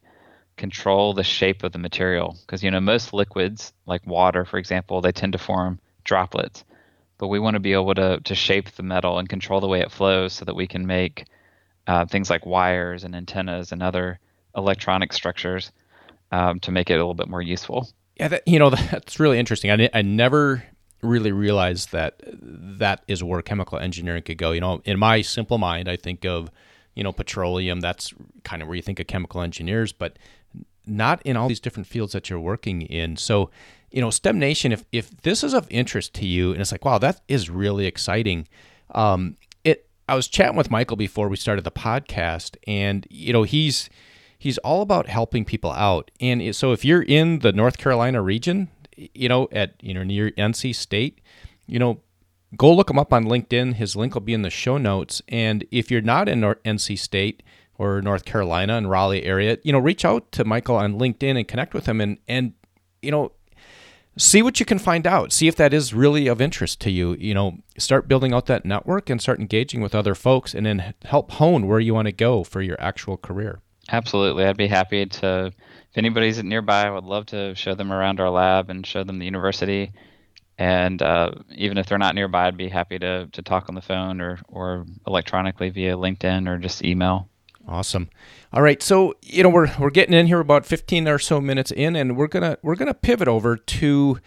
control 0.58 1.13
the 1.13 1.24
shape 1.24 1.63
of 1.63 1.72
the 1.72 1.80
material. 1.80 2.38
Because 2.42 2.63
you 2.63 2.72
know 2.72 2.80
most 2.80 3.13
liquids, 3.13 3.74
like 3.86 4.06
water, 4.06 4.46
for 4.46 4.58
example, 4.58 5.01
they 5.01 5.12
tend 5.12 5.34
to 5.34 5.40
form 5.40 5.80
droplets, 6.04 6.63
but 7.18 7.28
we 7.28 7.40
want 7.40 7.56
to 7.56 7.60
be 7.60 7.74
able 7.74 7.96
to 7.96 8.20
to 8.20 8.36
shape 8.36 8.72
the 8.72 8.84
metal 8.84 9.20
and 9.20 9.30
control 9.30 9.60
the 9.60 9.68
way 9.68 9.82
it 9.82 9.92
flows 9.92 10.34
so 10.34 10.46
that 10.46 10.56
we 10.56 10.68
can 10.68 10.86
make 10.86 11.25
uh, 11.88 12.06
things 12.06 12.30
like 12.30 12.46
wires 12.46 13.04
and 13.04 13.16
antennas 13.16 13.72
and 13.72 13.82
other 13.82 14.20
electronic 14.56 15.13
structures 15.13 15.72
um, 16.32 16.60
to 16.60 16.72
make 16.72 16.90
it 16.90 16.94
a 16.94 16.98
little 16.98 17.13
bit 17.13 17.28
more 17.28 17.42
useful. 17.42 17.90
Yeah, 18.18 18.28
that, 18.30 18.48
you 18.48 18.60
know 18.60 18.70
that's 18.92 19.20
really 19.20 19.40
interesting. 19.40 19.72
I, 19.72 19.90
I 19.94 20.01
never 20.01 20.63
really 21.01 21.32
realized 21.32 21.92
that 21.92 22.22
that 22.24 23.04
is 23.08 23.24
where 23.24 23.42
chemical 23.42 23.80
engineering 23.80 24.24
could 24.24 24.38
go. 24.38 24.51
You 24.51 24.62
know, 24.62 24.82
in 24.86 25.00
my 25.00 25.22
simple 25.22 25.58
mind, 25.58 25.90
I 25.90 25.96
think 25.96 26.25
of 26.25 26.51
you 26.95 27.03
know 27.03 27.12
petroleum. 27.12 27.79
That's 27.79 28.13
kind 28.43 28.62
of 28.62 28.67
where 28.67 28.75
you 28.75 28.81
think 28.81 29.00
of 29.00 29.07
chemical 29.07 29.41
engineers, 29.41 29.91
but 29.91 30.17
not 30.86 31.21
in 31.24 31.38
all 31.38 31.48
these 31.48 31.60
different 31.60 31.88
fields 31.88 32.13
that 32.13 32.29
you're 32.29 32.39
working 32.39 32.81
in. 32.81 33.17
So, 33.17 33.50
you 33.91 34.01
know, 34.01 34.10
STEM 34.10 34.39
Nation, 34.39 34.71
if 34.71 34.86
if 34.91 35.10
this 35.21 35.43
is 35.43 35.53
of 35.53 35.67
interest 35.69 36.13
to 36.15 36.25
you, 36.25 36.51
and 36.51 36.62
it's 36.62 36.71
like, 36.71 36.86
wow, 36.86 36.98
that 36.98 37.21
is 37.27 37.50
really 37.50 37.86
exciting. 37.86 38.48
Um, 38.93 39.38
it. 39.63 39.88
I 40.07 40.15
was 40.15 40.27
chatting 40.27 40.57
with 40.57 40.71
Michael 40.71 40.98
before 40.98 41.29
we 41.29 41.38
started 41.38 41.63
the 41.63 41.71
podcast, 41.71 42.57
and 42.67 43.07
you 43.10 43.33
know, 43.33 43.43
he's 43.43 43.89
he's 44.38 44.57
all 44.60 44.81
about 44.81 45.07
helping 45.07 45.45
people 45.45 45.71
out. 45.71 46.10
And 46.19 46.55
so 46.55 46.71
if 46.71 46.83
you're 46.83 47.03
in 47.03 47.39
the 47.39 47.51
North 47.51 47.77
Carolina 47.77 48.21
region, 48.21 48.69
you 48.95 49.29
know, 49.29 49.48
at 49.51 49.75
you 49.81 49.93
know 49.93 50.03
near 50.03 50.31
NC 50.31 50.75
State, 50.75 51.21
you 51.67 51.79
know, 51.79 52.01
go 52.58 52.74
look 52.74 52.89
him 52.89 53.00
up 53.00 53.13
on 53.13 53.25
LinkedIn. 53.25 53.75
His 53.75 53.96
link 53.96 54.13
will 54.13 54.22
be 54.22 54.34
in 54.34 54.41
the 54.41 54.50
show 54.50 54.77
notes. 54.77 55.22
And 55.27 55.65
if 55.72 55.89
you're 55.91 56.01
not 56.01 56.27
in 56.27 56.41
NC 56.41 56.98
State 57.00 57.43
or 57.77 58.01
North 58.01 58.25
Carolina 58.25 58.75
and 58.77 58.89
Raleigh 58.89 59.24
area, 59.24 59.58
you 59.63 59.72
know, 59.72 59.79
reach 59.79 60.05
out 60.05 60.31
to 60.34 60.46
Michael 60.46 60.75
on 60.75 61.00
LinkedIn 61.00 61.38
and 61.38 61.48
connect 61.48 61.74
with 61.74 61.86
him 61.86 62.01
and 62.01 62.17
and 62.27 62.53
you 63.01 63.12
know, 63.12 63.31
see 64.17 64.41
what 64.41 64.60
you 64.60 64.65
can 64.65 64.79
find 64.79 65.08
out. 65.08 65.31
See 65.31 65.48
if 65.48 65.55
that 65.55 65.74
is 65.74 65.93
really 65.93 66.27
of 66.27 66.41
interest 66.41 66.79
to 66.81 66.91
you. 66.91 67.13
You 67.15 67.34
know, 67.34 67.58
start 67.77 68.08
building 68.08 68.34
out 68.34 68.46
that 68.48 68.65
network 68.65 69.10
and 69.10 69.22
start 69.22 69.39
engaging 69.39 69.81
with 69.81 69.96
other 69.96 70.15
folks 70.15 70.53
and 70.53 70.65
then 70.65 70.93
help 71.03 71.31
hone 71.31 71.67
where 71.67 71.79
you 71.79 71.93
want 71.93 72.08
to 72.08 72.12
go 72.12 72.43
for 72.43 72.62
your 72.62 72.79
actual 72.79 73.17
career. 73.17 73.62
Absolutely. 73.89 74.46
I'd 74.46 74.58
be 74.58 74.67
happy 74.67 75.05
to 75.08 75.51
if 75.91 75.98
anybody's 75.98 76.41
nearby, 76.41 76.86
I 76.86 76.89
would 76.89 77.03
love 77.03 77.25
to 77.27 77.53
show 77.55 77.75
them 77.75 77.91
around 77.91 78.22
our 78.22 78.29
lab 78.29 78.70
and 78.70 78.86
show 78.86 79.03
them 79.03 79.20
the 79.20 79.25
university. 79.25 79.91
And 80.62 81.01
uh, 81.01 81.32
even 81.56 81.80
if 81.80 81.88
they're 81.88 81.98
not 81.98 82.13
nearby, 82.13 82.46
I'd 82.46 82.56
be 82.56 82.70
happy 82.70 83.00
to, 83.00 83.25
to 83.25 83.41
talk 83.41 83.68
on 83.68 83.74
the 83.74 83.82
phone 83.82 84.22
or, 84.22 84.38
or 84.48 84.86
electronically 85.08 85.72
via 85.72 85.98
LinkedIn 85.98 86.48
or 86.48 86.60
just 86.60 86.86
email. 86.86 87.27
Awesome. 87.68 88.12
All 88.53 88.62
right, 88.62 88.80
so 88.84 89.15
you 89.24 89.41
know 89.41 89.50
we're 89.50 89.72
we're 89.80 89.89
getting 89.89 90.13
in 90.13 90.27
here 90.27 90.39
about 90.39 90.68
15 90.68 91.08
or 91.08 91.18
so 91.18 91.41
minutes 91.41 91.72
in, 91.72 91.96
and 91.96 92.15
we're 92.15 92.27
gonna 92.27 92.60
we're 92.62 92.75
gonna 92.75 92.94
pivot 92.94 93.27
over 93.27 93.58
to. 93.58 94.20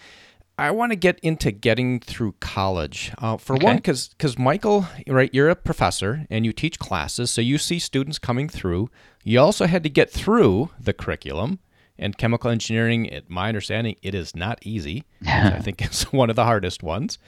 I 0.59 0.73
want 0.73 0.91
to 0.91 0.97
get 0.97 1.21
into 1.21 1.53
getting 1.53 2.01
through 2.01 2.35
college. 2.41 3.13
Uh, 3.19 3.37
for 3.37 3.55
okay. 3.55 3.67
one, 3.67 3.77
because 3.77 4.09
because 4.09 4.37
Michael, 4.37 4.87
right, 5.07 5.31
you're 5.33 5.51
a 5.51 5.57
professor 5.57 6.27
and 6.31 6.45
you 6.45 6.53
teach 6.53 6.81
classes, 6.81 7.31
so 7.31 7.43
you 7.43 7.59
see 7.59 7.79
students 7.79 8.19
coming 8.19 8.49
through. 8.49 8.89
You 9.23 9.39
also 9.39 9.67
had 9.67 9.85
to 9.85 9.89
get 9.89 10.11
through 10.11 10.71
the 10.81 10.93
curriculum, 10.93 11.61
and 11.99 12.19
chemical 12.19 12.51
engineering, 12.51 13.11
at 13.11 13.31
my 13.31 13.49
understanding, 13.49 13.97
it 14.03 14.15
is 14.15 14.35
not 14.35 14.59
easy. 14.63 15.05
I 15.27 15.61
think 15.61 15.83
it's 15.83 16.13
one 16.13 16.31
of 16.31 16.37
the 16.37 16.45
hardest 16.45 16.83
ones. 16.83 17.19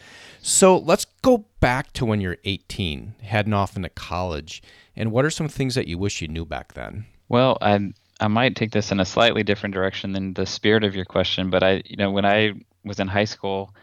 So 0.41 0.79
let's 0.79 1.07
go 1.23 1.47
back 1.61 1.93
to 1.95 2.05
when 2.05 2.21
you're 2.21 2.39
18, 2.45 3.15
heading 3.23 3.53
off 3.53 3.77
into 3.77 3.89
college. 3.91 4.63
And 4.97 5.13
what 5.13 5.25
are 5.25 5.31
some 5.31 5.49
things 5.49 5.75
that 5.75 5.89
you 5.89 5.99
wish 5.99 6.21
you 6.21 6.29
knew 6.29 6.45
back 6.45 6.75
then? 6.75 7.07
Well, 7.29 7.59
I 7.61 7.93
I 8.19 8.29
might 8.29 8.57
take 8.57 8.71
this 8.71 8.91
in 8.91 8.99
a 8.99 9.05
slightly 9.05 9.43
different 9.43 9.75
direction 9.75 10.13
than 10.13 10.33
the 10.33 10.47
spirit 10.47 10.85
of 10.85 10.95
your 10.95 11.05
question, 11.05 11.51
but 11.51 11.63
I, 11.63 11.83
you 11.85 11.97
know, 11.97 12.11
when 12.11 12.25
I 12.25 12.55
was 12.83 12.99
in 12.99 13.09
high 13.09 13.27
school, 13.27 13.75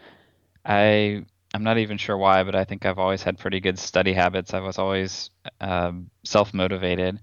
I 0.64 1.24
I'm 1.54 1.62
not 1.62 1.78
even 1.78 1.98
sure 1.98 2.18
why, 2.18 2.42
but 2.42 2.56
I 2.56 2.64
think 2.64 2.84
I've 2.84 2.98
always 2.98 3.22
had 3.22 3.38
pretty 3.38 3.60
good 3.60 3.78
study 3.78 4.12
habits. 4.12 4.54
I 4.54 4.58
was 4.58 4.76
always 4.76 5.30
um, 5.60 6.10
self 6.24 6.52
motivated 6.52 7.20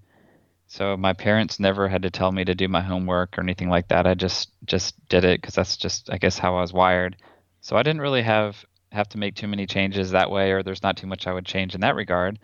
so 0.72 0.96
my 0.96 1.12
parents 1.12 1.60
never 1.60 1.90
had 1.90 2.04
to 2.04 2.10
tell 2.10 2.32
me 2.32 2.46
to 2.46 2.56
do 2.56 2.70
my 2.70 2.80
homework 2.80 3.38
or 3.38 3.42
anything 3.42 3.68
like 3.68 3.90
that. 3.90 4.08
I 4.08 4.14
just 4.14 4.52
just 4.66 4.96
did 5.10 5.26
it 5.26 5.42
because 5.42 5.54
that's 5.54 5.76
just 5.76 6.10
I 6.10 6.18
guess 6.18 6.38
how 6.38 6.56
I 6.56 6.62
was 6.62 6.72
wired. 6.72 7.18
So 7.60 7.76
I 7.76 7.84
didn't 7.84 8.00
really 8.00 8.22
have 8.22 8.64
have 8.94 9.10
to 9.10 9.18
make 9.18 9.36
too 9.36 9.50
many 9.50 9.68
changes 9.68 10.12
that 10.12 10.32
way, 10.32 10.54
or 10.54 10.64
there's 10.64 10.82
not 10.82 10.96
too 10.96 11.08
much 11.08 11.28
I 11.28 11.34
would 11.34 11.46
change 11.46 11.76
in 11.76 11.82
that 11.82 11.96
regard. 11.96 12.40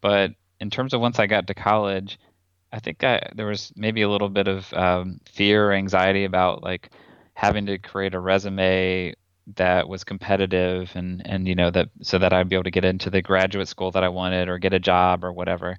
But 0.00 0.32
in 0.58 0.68
terms 0.68 0.94
of 0.94 1.00
once 1.00 1.20
I 1.20 1.28
got 1.28 1.46
to 1.46 1.54
college, 1.54 2.18
I 2.72 2.80
think 2.80 3.04
I, 3.04 3.30
there 3.36 3.46
was 3.46 3.72
maybe 3.76 4.02
a 4.02 4.10
little 4.10 4.30
bit 4.30 4.48
of 4.48 4.72
um, 4.72 5.20
fear 5.30 5.68
or 5.68 5.72
anxiety 5.72 6.24
about 6.24 6.64
like 6.64 6.90
having 7.34 7.66
to 7.66 7.78
create 7.78 8.14
a 8.14 8.20
resume 8.20 9.14
that 9.54 9.88
was 9.88 10.02
competitive 10.02 10.90
and 10.96 11.22
and 11.24 11.46
you 11.46 11.54
know 11.54 11.70
that 11.70 11.90
so 12.02 12.18
that 12.18 12.32
I'd 12.32 12.48
be 12.48 12.56
able 12.56 12.64
to 12.64 12.72
get 12.72 12.84
into 12.84 13.10
the 13.10 13.22
graduate 13.22 13.68
school 13.68 13.92
that 13.92 14.02
I 14.02 14.08
wanted 14.08 14.48
or 14.48 14.58
get 14.58 14.74
a 14.74 14.80
job 14.80 15.24
or 15.24 15.32
whatever 15.32 15.78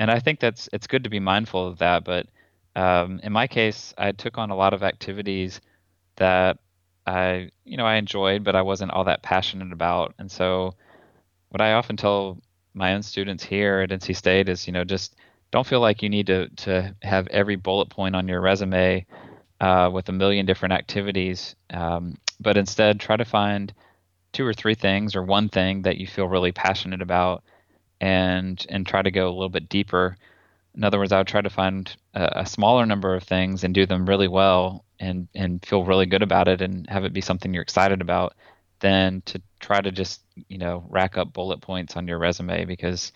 and 0.00 0.10
I 0.10 0.18
think 0.18 0.40
that's 0.40 0.68
it's 0.72 0.86
good 0.86 1.04
to 1.04 1.10
be 1.10 1.20
mindful 1.20 1.68
of 1.68 1.78
that. 1.78 2.04
But 2.04 2.26
um, 2.74 3.20
in 3.22 3.32
my 3.32 3.46
case, 3.46 3.92
I 3.98 4.12
took 4.12 4.38
on 4.38 4.50
a 4.50 4.56
lot 4.56 4.72
of 4.72 4.82
activities 4.82 5.60
that 6.16 6.58
I 7.06 7.50
you 7.64 7.76
know 7.76 7.84
I 7.86 7.96
enjoyed, 7.96 8.42
but 8.42 8.56
I 8.56 8.62
wasn't 8.62 8.92
all 8.92 9.04
that 9.04 9.22
passionate 9.22 9.72
about. 9.72 10.14
And 10.18 10.30
so, 10.32 10.74
what 11.50 11.60
I 11.60 11.74
often 11.74 11.98
tell 11.98 12.38
my 12.72 12.94
own 12.94 13.02
students 13.02 13.44
here 13.44 13.80
at 13.80 13.90
NC 13.90 14.16
State 14.16 14.48
is 14.48 14.66
you 14.66 14.72
know 14.72 14.84
just 14.84 15.16
don't 15.50 15.66
feel 15.66 15.80
like 15.80 16.02
you 16.02 16.08
need 16.08 16.28
to 16.28 16.48
to 16.48 16.96
have 17.02 17.26
every 17.28 17.56
bullet 17.56 17.90
point 17.90 18.16
on 18.16 18.26
your 18.26 18.40
resume 18.40 19.04
uh, 19.60 19.90
with 19.92 20.08
a 20.08 20.12
million 20.12 20.46
different 20.46 20.72
activities, 20.72 21.54
um, 21.74 22.16
but 22.40 22.56
instead 22.56 22.98
try 23.00 23.18
to 23.18 23.24
find 23.26 23.74
two 24.32 24.46
or 24.46 24.54
three 24.54 24.74
things 24.74 25.14
or 25.14 25.22
one 25.22 25.50
thing 25.50 25.82
that 25.82 25.98
you 25.98 26.06
feel 26.06 26.26
really 26.26 26.52
passionate 26.52 27.02
about 27.02 27.44
and 28.00 28.64
and 28.68 28.86
try 28.86 29.02
to 29.02 29.10
go 29.10 29.28
a 29.28 29.32
little 29.32 29.48
bit 29.48 29.68
deeper. 29.68 30.16
In 30.74 30.84
other 30.84 30.98
words, 30.98 31.12
I 31.12 31.18
would 31.18 31.26
try 31.26 31.40
to 31.40 31.50
find 31.50 31.94
a, 32.14 32.40
a, 32.40 32.46
smaller 32.46 32.86
number 32.86 33.14
of 33.14 33.24
things 33.24 33.64
and 33.64 33.74
do 33.74 33.86
them 33.86 34.08
really 34.08 34.28
well 34.28 34.84
and 34.98 35.28
and 35.34 35.64
feel 35.64 35.84
really 35.84 36.06
good 36.06 36.22
about 36.22 36.48
it 36.48 36.62
and 36.62 36.88
have 36.88 37.04
it 37.04 37.12
be 37.12 37.20
something 37.20 37.52
you're 37.52 37.62
excited 37.62 38.00
about 38.00 38.34
than 38.80 39.22
to 39.26 39.42
try 39.58 39.80
to 39.80 39.90
just 39.90 40.22
you 40.48 40.58
know 40.58 40.84
rack 40.88 41.18
up 41.18 41.32
bullet 41.32 41.60
points 41.60 41.96
on 41.96 42.08
your 42.08 42.18
resume 42.18 42.64
because 42.64 43.12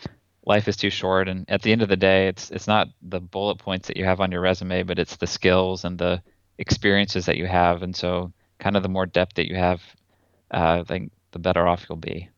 life 0.46 0.68
is 0.68 0.76
too 0.76 0.90
short 0.90 1.28
and 1.28 1.48
at 1.48 1.62
the 1.62 1.72
end 1.72 1.80
of 1.80 1.88
the 1.88 1.96
day 1.96 2.28
it's 2.28 2.50
it's 2.50 2.66
not 2.66 2.88
the 3.00 3.20
bullet 3.20 3.56
points 3.56 3.88
that 3.88 3.96
you 3.96 4.04
have 4.04 4.20
on 4.20 4.30
your 4.30 4.42
resume 4.42 4.82
but 4.82 4.98
it's 4.98 5.16
the 5.16 5.26
skills 5.26 5.84
and 5.84 5.96
the 5.96 6.20
experiences 6.58 7.24
that 7.24 7.38
you 7.38 7.46
have 7.46 7.82
and 7.82 7.96
so 7.96 8.30
kind 8.58 8.76
of 8.76 8.82
the 8.82 8.90
more 8.90 9.06
depth 9.06 9.36
that 9.36 9.48
you 9.48 9.56
have 9.56 9.80
uh, 10.54 10.78
I 10.80 10.84
think 10.84 11.10
the 11.32 11.38
better 11.38 11.66
off 11.66 11.86
you'll 11.88 11.96
be. 11.96 12.30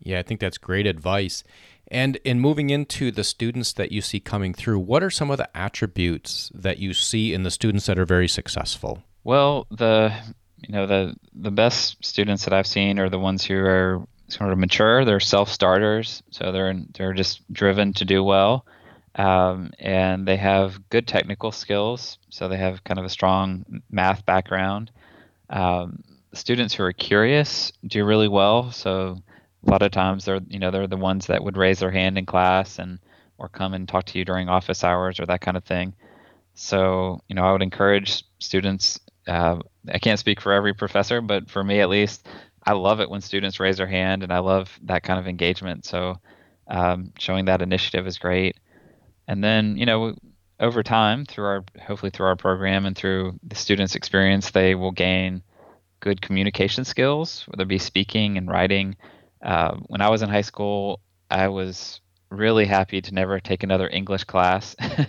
Yeah, 0.00 0.18
I 0.18 0.22
think 0.22 0.38
that's 0.38 0.58
great 0.58 0.86
advice. 0.86 1.42
And 1.88 2.16
in 2.24 2.40
moving 2.40 2.70
into 2.70 3.10
the 3.10 3.24
students 3.24 3.72
that 3.74 3.92
you 3.92 4.00
see 4.00 4.20
coming 4.20 4.54
through, 4.54 4.78
what 4.78 5.02
are 5.02 5.10
some 5.10 5.30
of 5.30 5.36
the 5.36 5.54
attributes 5.56 6.50
that 6.54 6.78
you 6.78 6.94
see 6.94 7.34
in 7.34 7.42
the 7.42 7.50
students 7.50 7.86
that 7.86 7.98
are 7.98 8.06
very 8.06 8.28
successful? 8.28 9.02
Well, 9.22 9.66
the 9.70 10.14
you 10.66 10.72
know 10.72 10.86
the 10.86 11.14
the 11.34 11.50
best 11.50 12.04
students 12.04 12.44
that 12.44 12.54
I've 12.54 12.66
seen 12.66 12.98
are 12.98 13.08
the 13.08 13.18
ones 13.18 13.44
who 13.44 13.56
are 13.56 14.06
sort 14.28 14.52
of 14.52 14.58
mature. 14.58 15.04
They're 15.04 15.20
self 15.20 15.48
starters, 15.50 16.22
so 16.30 16.52
they're 16.52 16.74
they're 16.94 17.12
just 17.12 17.40
driven 17.52 17.92
to 17.94 18.04
do 18.04 18.24
well, 18.24 18.66
um, 19.14 19.72
and 19.78 20.26
they 20.26 20.36
have 20.36 20.88
good 20.88 21.06
technical 21.06 21.52
skills. 21.52 22.18
So 22.30 22.48
they 22.48 22.56
have 22.56 22.84
kind 22.84 22.98
of 22.98 23.04
a 23.04 23.10
strong 23.10 23.82
math 23.90 24.24
background. 24.24 24.90
Um, 25.50 26.02
students 26.32 26.74
who 26.74 26.82
are 26.82 26.92
curious 26.92 27.72
do 27.86 28.04
really 28.04 28.28
well. 28.28 28.72
So 28.72 29.22
a 29.66 29.70
lot 29.70 29.82
of 29.82 29.90
times 29.90 30.24
they're 30.24 30.40
you 30.48 30.58
know 30.58 30.70
they're 30.70 30.86
the 30.86 30.96
ones 30.96 31.26
that 31.26 31.42
would 31.42 31.56
raise 31.56 31.78
their 31.78 31.90
hand 31.90 32.18
in 32.18 32.26
class 32.26 32.78
and 32.78 32.98
or 33.38 33.48
come 33.48 33.74
and 33.74 33.88
talk 33.88 34.04
to 34.06 34.18
you 34.18 34.24
during 34.24 34.48
office 34.48 34.84
hours 34.84 35.18
or 35.18 35.26
that 35.26 35.40
kind 35.40 35.56
of 35.56 35.64
thing. 35.64 35.94
So 36.54 37.20
you 37.28 37.34
know 37.34 37.44
I 37.44 37.52
would 37.52 37.62
encourage 37.62 38.24
students. 38.38 39.00
Uh, 39.26 39.58
I 39.90 39.98
can't 39.98 40.20
speak 40.20 40.40
for 40.40 40.52
every 40.52 40.74
professor, 40.74 41.20
but 41.20 41.50
for 41.50 41.64
me 41.64 41.80
at 41.80 41.88
least, 41.88 42.28
I 42.62 42.72
love 42.72 43.00
it 43.00 43.08
when 43.08 43.22
students 43.22 43.58
raise 43.58 43.78
their 43.78 43.86
hand, 43.86 44.22
and 44.22 44.32
I 44.32 44.38
love 44.38 44.78
that 44.84 45.02
kind 45.02 45.18
of 45.18 45.26
engagement. 45.26 45.86
So 45.86 46.18
um, 46.68 47.12
showing 47.18 47.46
that 47.46 47.62
initiative 47.62 48.06
is 48.06 48.18
great. 48.18 48.56
And 49.26 49.42
then 49.42 49.76
you 49.76 49.86
know 49.86 50.14
over 50.60 50.82
time 50.82 51.24
through 51.24 51.46
our 51.46 51.64
hopefully 51.80 52.10
through 52.10 52.26
our 52.26 52.36
program 52.36 52.86
and 52.86 52.96
through 52.96 53.38
the 53.42 53.56
students' 53.56 53.94
experience, 53.94 54.50
they 54.50 54.74
will 54.74 54.92
gain 54.92 55.42
good 56.00 56.20
communication 56.20 56.84
skills, 56.84 57.44
whether 57.48 57.62
it 57.62 57.68
be 57.68 57.78
speaking 57.78 58.36
and 58.36 58.48
writing 58.48 58.94
uh, 59.44 59.76
when 59.86 60.00
I 60.00 60.08
was 60.08 60.22
in 60.22 60.28
high 60.28 60.40
school, 60.40 61.00
I 61.30 61.48
was 61.48 62.00
really 62.30 62.66
happy 62.66 63.00
to 63.00 63.14
never 63.14 63.38
take 63.38 63.62
another 63.62 63.88
English 63.88 64.24
class. 64.24 64.74
I 64.80 65.04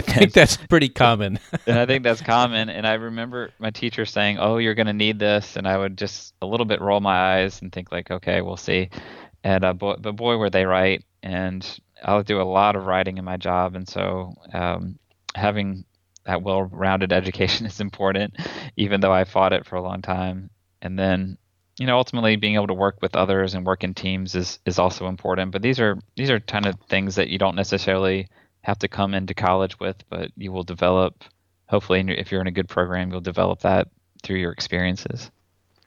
think 0.00 0.32
that's 0.32 0.56
pretty 0.56 0.88
common. 0.88 1.38
and 1.66 1.78
I 1.78 1.86
think 1.86 2.02
that's 2.02 2.20
common. 2.20 2.68
And 2.68 2.86
I 2.86 2.94
remember 2.94 3.50
my 3.58 3.70
teacher 3.70 4.04
saying, 4.04 4.38
"Oh, 4.38 4.58
you're 4.58 4.74
going 4.74 4.86
to 4.86 4.92
need 4.92 5.18
this," 5.18 5.56
and 5.56 5.68
I 5.68 5.76
would 5.76 5.96
just 5.96 6.34
a 6.42 6.46
little 6.46 6.66
bit 6.66 6.80
roll 6.80 7.00
my 7.00 7.36
eyes 7.36 7.62
and 7.62 7.72
think 7.72 7.92
like, 7.92 8.10
"Okay, 8.10 8.40
we'll 8.40 8.56
see." 8.56 8.90
And 9.42 9.64
uh, 9.64 9.74
boy, 9.74 9.96
but 10.00 10.16
boy, 10.16 10.36
were 10.36 10.50
they 10.50 10.64
right. 10.64 11.04
And 11.22 11.66
I'll 12.02 12.22
do 12.22 12.40
a 12.40 12.42
lot 12.42 12.76
of 12.76 12.86
writing 12.86 13.18
in 13.18 13.24
my 13.24 13.36
job, 13.36 13.76
and 13.76 13.88
so 13.88 14.34
um, 14.52 14.98
having 15.34 15.84
that 16.24 16.42
well-rounded 16.42 17.12
education 17.20 17.66
is 17.66 17.80
important, 17.80 18.36
even 18.76 19.00
though 19.00 19.12
I 19.12 19.24
fought 19.24 19.52
it 19.52 19.66
for 19.66 19.76
a 19.76 19.82
long 19.82 20.02
time. 20.02 20.50
And 20.82 20.98
then 20.98 21.38
you 21.78 21.86
know 21.86 21.96
ultimately 21.96 22.36
being 22.36 22.54
able 22.54 22.66
to 22.66 22.74
work 22.74 22.98
with 23.02 23.16
others 23.16 23.54
and 23.54 23.66
work 23.66 23.84
in 23.84 23.94
teams 23.94 24.34
is 24.34 24.58
is 24.66 24.78
also 24.78 25.08
important 25.08 25.50
but 25.50 25.62
these 25.62 25.80
are 25.80 25.98
these 26.16 26.30
are 26.30 26.40
kind 26.40 26.66
of 26.66 26.76
things 26.88 27.16
that 27.16 27.28
you 27.28 27.38
don't 27.38 27.56
necessarily 27.56 28.28
have 28.62 28.78
to 28.78 28.88
come 28.88 29.14
into 29.14 29.34
college 29.34 29.78
with 29.80 29.96
but 30.08 30.30
you 30.36 30.52
will 30.52 30.62
develop 30.62 31.24
hopefully 31.68 32.04
if 32.08 32.30
you're 32.30 32.40
in 32.40 32.46
a 32.46 32.52
good 32.52 32.68
program 32.68 33.10
you'll 33.10 33.20
develop 33.20 33.60
that 33.60 33.88
through 34.22 34.38
your 34.38 34.52
experiences. 34.52 35.30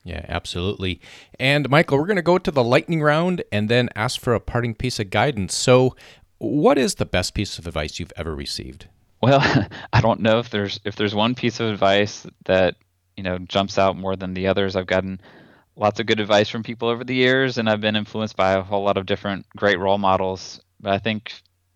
Yeah 0.04 0.26
absolutely. 0.30 1.02
And 1.40 1.70
michael 1.70 1.98
we're 1.98 2.06
going 2.06 2.18
to 2.18 2.22
go 2.22 2.38
to 2.38 2.52
the 2.52 2.64
lightning 2.64 3.02
round 3.02 3.44
and 3.52 3.68
then 3.68 3.90
ask 3.96 4.20
for 4.20 4.34
a 4.34 4.40
parting 4.40 4.76
piece 4.76 5.00
of 5.00 5.10
guidance. 5.10 5.56
So 5.56 5.96
what 6.38 6.78
is 6.78 6.96
the 6.96 7.06
best 7.06 7.34
piece 7.34 7.58
of 7.58 7.66
advice 7.66 8.00
you've 8.00 8.14
ever 8.16 8.36
received? 8.36 8.88
Well 9.22 9.40
i 9.94 10.02
don't 10.02 10.20
know 10.20 10.40
if 10.40 10.50
there's 10.50 10.80
if 10.86 10.96
there's 10.96 11.16
one 11.16 11.36
piece 11.36 11.60
of 11.60 11.70
advice 11.70 12.28
that 12.46 12.76
you 13.16 13.24
know 13.24 13.40
jumps 13.40 13.78
out 13.78 13.98
more 13.98 14.16
than 14.16 14.36
the 14.36 14.48
others 14.48 14.76
i've 14.76 14.86
gotten 14.86 15.20
lots 15.78 16.00
of 16.00 16.08
good 16.08 16.20
advice 16.20 16.50
from 16.50 16.64
people 16.64 16.90
over 16.90 17.04
the 17.04 17.16
years, 17.16 17.58
and 17.58 17.70
I've 17.70 17.82
been 17.82 17.96
influenced 17.96 18.36
by 18.36 18.54
a 18.54 18.64
whole 18.64 18.84
lot 18.84 18.98
of 18.98 19.06
different 19.06 19.46
great 19.56 19.80
role 19.80 19.98
models. 19.98 20.60
But 20.80 20.94
I 20.94 21.00
think, 21.00 21.32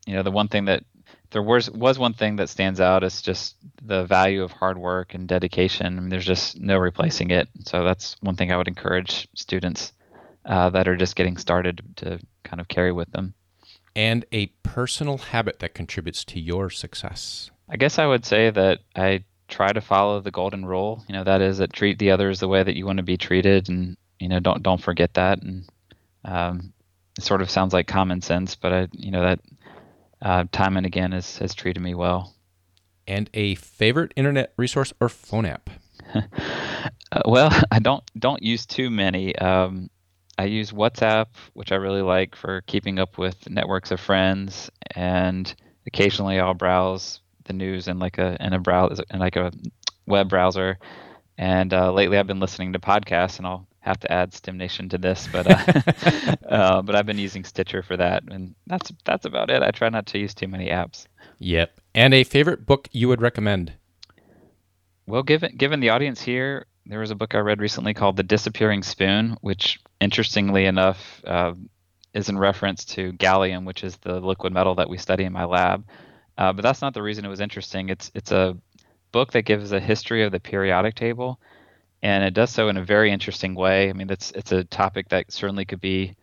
you 0.05 0.15
know, 0.15 0.23
the 0.23 0.31
one 0.31 0.47
thing 0.47 0.65
that 0.65 0.83
there 1.31 1.41
was 1.41 1.69
was 1.71 1.97
one 1.97 2.13
thing 2.13 2.35
that 2.35 2.49
stands 2.49 2.81
out. 2.81 3.03
is 3.03 3.21
just 3.21 3.55
the 3.81 4.05
value 4.05 4.43
of 4.43 4.51
hard 4.51 4.77
work 4.77 5.13
and 5.13 5.27
dedication. 5.27 5.85
I 5.85 6.01
mean, 6.01 6.09
there's 6.09 6.25
just 6.25 6.59
no 6.59 6.77
replacing 6.77 7.31
it. 7.31 7.47
So 7.65 7.83
that's 7.83 8.17
one 8.21 8.35
thing 8.35 8.51
I 8.51 8.57
would 8.57 8.67
encourage 8.67 9.27
students 9.35 9.93
uh, 10.45 10.69
that 10.71 10.87
are 10.87 10.97
just 10.97 11.15
getting 11.15 11.37
started 11.37 11.81
to 11.97 12.19
kind 12.43 12.59
of 12.59 12.67
carry 12.67 12.91
with 12.91 13.11
them. 13.11 13.33
And 13.95 14.25
a 14.31 14.47
personal 14.63 15.17
habit 15.17 15.59
that 15.59 15.73
contributes 15.73 16.23
to 16.25 16.39
your 16.39 16.69
success. 16.69 17.51
I 17.69 17.77
guess 17.77 17.99
I 17.99 18.07
would 18.07 18.25
say 18.25 18.49
that 18.49 18.79
I 18.95 19.23
try 19.51 19.71
to 19.71 19.81
follow 19.81 20.19
the 20.21 20.31
golden 20.31 20.65
rule. 20.65 21.03
You 21.07 21.13
know, 21.13 21.23
that 21.23 21.41
is 21.41 21.59
that 21.59 21.73
treat 21.73 21.99
the 21.99 22.11
others 22.11 22.39
the 22.39 22.47
way 22.47 22.63
that 22.63 22.75
you 22.75 22.85
want 22.85 22.97
to 22.97 23.03
be 23.03 23.17
treated, 23.17 23.69
and 23.69 23.97
you 24.19 24.29
know, 24.29 24.39
don't 24.39 24.63
don't 24.63 24.81
forget 24.81 25.13
that. 25.15 25.43
And 25.43 25.69
um, 26.25 26.73
it 27.17 27.23
sort 27.23 27.41
of 27.41 27.51
sounds 27.51 27.73
like 27.73 27.87
common 27.87 28.21
sense, 28.21 28.55
but 28.55 28.73
I, 28.73 28.87
you 28.93 29.11
know, 29.11 29.21
that 29.21 29.39
uh, 30.21 30.45
time 30.51 30.77
and 30.77 30.85
again 30.85 31.11
has 31.11 31.37
has 31.37 31.53
treated 31.53 31.81
me 31.81 31.93
well. 31.93 32.33
And 33.07 33.29
a 33.33 33.55
favorite 33.55 34.13
internet 34.15 34.53
resource 34.57 34.93
or 35.01 35.09
phone 35.09 35.45
app. 35.45 35.69
uh, 36.15 37.21
well, 37.25 37.51
I 37.71 37.79
don't 37.79 38.03
don't 38.17 38.41
use 38.41 38.65
too 38.65 38.89
many. 38.89 39.35
Um, 39.35 39.89
I 40.37 40.45
use 40.45 40.71
WhatsApp, 40.71 41.27
which 41.53 41.71
I 41.71 41.75
really 41.75 42.01
like 42.01 42.35
for 42.35 42.61
keeping 42.61 42.97
up 42.97 43.17
with 43.17 43.49
networks 43.49 43.91
of 43.91 43.99
friends, 43.99 44.71
and 44.95 45.53
occasionally 45.85 46.39
I'll 46.39 46.53
browse 46.53 47.19
the 47.51 47.57
news 47.57 47.87
in 47.87 47.99
like 47.99 48.17
a 48.17 48.37
in 48.39 48.53
a 48.53 48.59
browser 48.59 49.03
in 49.11 49.19
like 49.19 49.35
a 49.35 49.51
web 50.05 50.29
browser. 50.29 50.77
And 51.37 51.73
uh, 51.73 51.91
lately, 51.91 52.17
I've 52.17 52.27
been 52.27 52.39
listening 52.39 52.73
to 52.73 52.79
podcasts, 52.79 53.37
and 53.37 53.47
I'll 53.47 53.67
have 53.79 53.99
to 54.01 54.11
add 54.11 54.31
STEMnation 54.31 54.91
to 54.91 54.97
this, 54.97 55.27
but 55.31 55.47
uh, 55.47 56.35
uh, 56.47 56.81
but 56.81 56.95
I've 56.95 57.05
been 57.05 57.17
using 57.17 57.43
Stitcher 57.43 57.81
for 57.81 57.97
that, 57.97 58.23
and 58.29 58.55
that's 58.67 58.91
that's 59.05 59.25
about 59.25 59.49
it. 59.49 59.63
I 59.63 59.71
try 59.71 59.89
not 59.89 60.05
to 60.07 60.19
use 60.19 60.33
too 60.33 60.47
many 60.47 60.69
apps. 60.69 61.07
Yep. 61.39 61.79
And 61.95 62.13
a 62.13 62.23
favorite 62.23 62.65
book 62.65 62.87
you 62.91 63.07
would 63.07 63.21
recommend? 63.21 63.73
Well, 65.07 65.23
given 65.23 65.55
given 65.57 65.79
the 65.79 65.89
audience 65.89 66.21
here, 66.21 66.67
there 66.85 66.99
was 66.99 67.11
a 67.11 67.15
book 67.15 67.35
I 67.35 67.39
read 67.39 67.59
recently 67.59 67.93
called 67.93 68.17
The 68.17 68.23
Disappearing 68.23 68.83
Spoon, 68.83 69.37
which 69.41 69.79
interestingly 69.99 70.65
enough 70.65 71.21
uh, 71.25 71.53
is 72.13 72.29
in 72.29 72.37
reference 72.37 72.85
to 72.85 73.13
gallium, 73.13 73.65
which 73.65 73.83
is 73.83 73.97
the 73.97 74.19
liquid 74.19 74.53
metal 74.53 74.75
that 74.75 74.89
we 74.89 74.97
study 74.97 75.23
in 75.23 75.33
my 75.33 75.45
lab. 75.45 75.85
Uh, 76.41 76.51
but 76.51 76.63
that's 76.63 76.81
not 76.81 76.95
the 76.95 77.03
reason 77.03 77.23
it 77.23 77.29
was 77.29 77.39
interesting. 77.39 77.89
It's 77.89 78.09
it's 78.15 78.31
a 78.31 78.57
book 79.11 79.33
that 79.33 79.43
gives 79.43 79.71
a 79.71 79.79
history 79.79 80.23
of 80.23 80.31
the 80.31 80.39
periodic 80.39 80.95
table, 80.95 81.39
and 82.01 82.23
it 82.23 82.33
does 82.33 82.49
so 82.49 82.67
in 82.67 82.77
a 82.77 82.83
very 82.83 83.11
interesting 83.11 83.53
way. 83.53 83.91
I 83.91 83.93
mean, 83.93 84.09
it's 84.09 84.31
it's 84.31 84.51
a 84.51 84.63
topic 84.63 85.09
that 85.09 85.31
certainly 85.31 85.65
could 85.65 85.81
be 85.81 86.15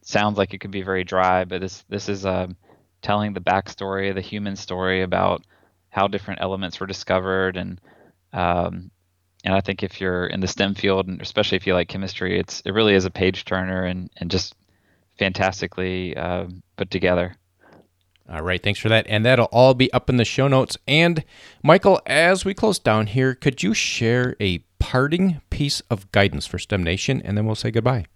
sounds 0.00 0.38
like 0.38 0.54
it 0.54 0.60
could 0.60 0.70
be 0.70 0.80
very 0.80 1.04
dry, 1.04 1.44
but 1.44 1.60
this 1.60 1.84
this 1.90 2.08
is 2.08 2.24
um, 2.24 2.56
telling 3.02 3.34
the 3.34 3.42
backstory, 3.42 4.14
the 4.14 4.22
human 4.22 4.56
story 4.56 5.02
about 5.02 5.44
how 5.90 6.08
different 6.08 6.40
elements 6.40 6.80
were 6.80 6.86
discovered 6.86 7.58
and 7.58 7.78
um, 8.32 8.90
and 9.44 9.54
I 9.54 9.60
think 9.60 9.82
if 9.82 10.00
you're 10.00 10.28
in 10.28 10.40
the 10.40 10.48
STEM 10.48 10.76
field, 10.76 11.08
and 11.08 11.20
especially 11.20 11.56
if 11.56 11.66
you 11.66 11.74
like 11.74 11.88
chemistry, 11.88 12.40
it's 12.40 12.62
it 12.62 12.70
really 12.70 12.94
is 12.94 13.04
a 13.04 13.10
page 13.10 13.44
turner 13.44 13.84
and 13.84 14.08
and 14.16 14.30
just 14.30 14.54
fantastically 15.18 16.16
uh, 16.16 16.46
put 16.78 16.90
together. 16.90 17.36
All 18.32 18.42
right, 18.42 18.62
thanks 18.62 18.80
for 18.80 18.88
that. 18.88 19.06
And 19.08 19.24
that'll 19.24 19.46
all 19.46 19.74
be 19.74 19.92
up 19.92 20.08
in 20.08 20.16
the 20.16 20.24
show 20.24 20.48
notes. 20.48 20.78
And 20.88 21.24
Michael, 21.62 22.00
as 22.06 22.44
we 22.44 22.54
close 22.54 22.78
down 22.78 23.08
here, 23.08 23.34
could 23.34 23.62
you 23.62 23.74
share 23.74 24.34
a 24.40 24.58
parting 24.78 25.40
piece 25.50 25.80
of 25.90 26.10
guidance 26.12 26.46
for 26.46 26.58
STEM 26.58 26.82
Nation, 26.82 27.20
and 27.24 27.36
then 27.36 27.46
we'll 27.46 27.54
say 27.54 27.70
goodbye. 27.70 28.06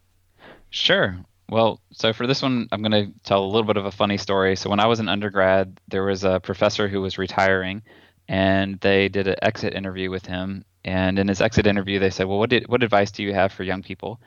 Sure. 0.70 1.18
Well, 1.48 1.80
so 1.92 2.12
for 2.12 2.26
this 2.26 2.42
one, 2.42 2.68
I'm 2.72 2.82
going 2.82 2.92
to 2.92 3.12
tell 3.22 3.44
a 3.44 3.46
little 3.46 3.66
bit 3.66 3.76
of 3.76 3.84
a 3.84 3.92
funny 3.92 4.16
story. 4.16 4.56
So 4.56 4.70
when 4.70 4.80
I 4.80 4.86
was 4.86 4.98
an 4.98 5.08
undergrad, 5.08 5.80
there 5.88 6.04
was 6.04 6.24
a 6.24 6.40
professor 6.40 6.88
who 6.88 7.02
was 7.02 7.18
retiring, 7.18 7.82
and 8.26 8.80
they 8.80 9.08
did 9.08 9.28
an 9.28 9.36
exit 9.42 9.74
interview 9.74 10.10
with 10.10 10.26
him 10.26 10.64
and 10.86 11.18
in 11.18 11.26
his 11.26 11.40
exit 11.40 11.66
interview, 11.66 11.98
they 11.98 12.10
said, 12.10 12.28
"Well, 12.28 12.38
what 12.38 12.48
did, 12.48 12.68
what 12.68 12.84
advice 12.84 13.10
do 13.10 13.24
you 13.24 13.34
have 13.34 13.52
for 13.52 13.64
young 13.64 13.82
people?" 13.82 14.20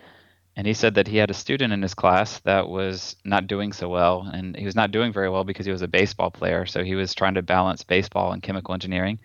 And 0.60 0.68
he 0.68 0.74
said 0.74 0.96
that 0.96 1.08
he 1.08 1.16
had 1.16 1.32
a 1.32 1.34
student 1.34 1.72
in 1.72 1.82
his 1.82 1.94
class 1.94 2.40
that 2.40 2.68
was 2.68 3.16
not 3.24 3.48
doing 3.48 3.72
so 3.72 3.88
well, 3.88 4.30
and 4.34 4.58
he 4.58 4.66
was 4.66 4.76
not 4.76 4.92
doing 4.92 5.14
very 5.14 5.30
well 5.30 5.46
because 5.46 5.66
he 5.66 5.72
was 5.72 5.84
a 5.84 5.88
baseball 5.88 6.32
player. 6.32 6.66
So 6.66 6.84
he 6.84 6.96
was 6.96 7.14
trying 7.14 7.36
to 7.36 7.42
balance 7.42 7.86
baseball 7.86 8.34
and 8.34 8.44
chemical 8.44 8.74
engineering. 8.74 9.20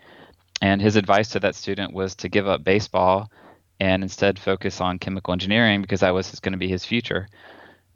And 0.63 0.81
his 0.81 0.95
advice 0.95 1.31
to 1.31 1.41
that 1.41 1.57
student 1.57 1.93
was 1.93 2.15
to 2.19 2.29
give 2.29 2.47
up 2.47 2.63
baseball 2.63 3.33
and 3.81 4.05
instead 4.05 4.39
focus 4.39 4.81
on 4.81 5.01
chemical 5.01 5.33
engineering 5.33 5.83
because 5.83 6.03
that 6.03 6.15
was 6.15 6.39
going 6.39 6.53
to 6.53 6.57
be 6.57 6.69
his 6.69 6.85
future 6.85 7.27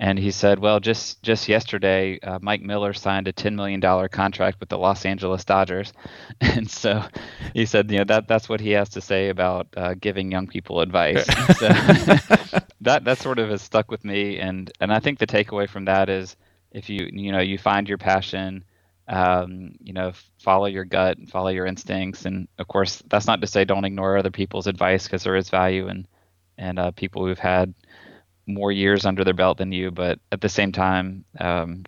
and 0.01 0.19
he 0.19 0.31
said, 0.31 0.61
"Well, 0.61 0.79
just 0.79 1.23
just 1.23 1.49
yesterday, 1.49 2.21
uh, 2.21 2.39
Mike 2.41 2.63
Miller 2.63 2.93
signed 2.93 3.27
a 3.27 3.33
ten 3.33 3.57
million 3.57 3.81
dollar 3.81 4.09
contract 4.09 4.61
with 4.61 4.69
the 4.69 4.79
Los 4.79 5.05
Angeles 5.05 5.45
Dodgers," 5.45 5.93
and 6.41 6.71
so 6.71 7.03
he 7.53 7.67
said, 7.67 7.91
"You 7.91 7.99
know 7.99 8.05
that 8.05 8.29
that's 8.29 8.49
what 8.49 8.61
he 8.61 8.71
has 8.73 8.91
to 8.91 9.01
say 9.01 9.29
about 9.29 9.67
uh, 9.77 9.95
giving 9.95 10.31
young 10.31 10.47
people 10.47 10.81
advice." 10.81 11.27
so 11.59 11.69
that 12.89 13.05
that 13.05 13.19
sort 13.19 13.39
of 13.39 13.51
has 13.51 13.63
stuck 13.63 13.91
with 13.91 14.05
me, 14.05 14.39
and 14.39 14.71
and 14.81 14.93
I 14.93 15.01
think 15.01 15.19
the 15.19 15.27
takeaway 15.27 15.69
from 15.69 15.85
that 15.85 16.09
is 16.09 16.37
if 16.73 16.89
you 16.89 17.09
you 17.13 17.33
know 17.33 17.41
you 17.41 17.59
find 17.59 17.89
your 17.89 17.99
passion. 17.99 18.65
Um, 19.11 19.77
you 19.83 19.95
know, 19.95 20.13
follow 20.39 20.67
your 20.67 20.85
gut 20.85 21.17
and 21.17 21.31
follow 21.31 21.49
your 21.49 21.65
instincts, 21.65 22.27
and 22.27 22.47
of 22.59 22.69
course, 22.69 23.03
that's 23.09 23.27
not 23.27 23.41
to 23.41 23.47
say 23.47 23.65
don't 23.65 23.87
ignore 23.87 24.19
other 24.19 24.31
people's 24.31 24.67
advice 24.67 25.05
because 25.05 25.23
there 25.23 25.37
is 25.37 25.49
value 25.49 25.89
and 25.89 26.07
and 26.59 26.79
uh, 26.79 26.91
people 26.91 27.25
who've 27.25 27.39
had 27.39 27.73
more 28.47 28.71
years 28.71 29.07
under 29.07 29.25
their 29.25 29.33
belt 29.33 29.57
than 29.57 29.73
you, 29.73 29.91
but 29.91 30.19
at 30.31 30.43
the 30.43 30.49
same 30.51 30.73
time, 30.73 31.25
um, 31.41 31.85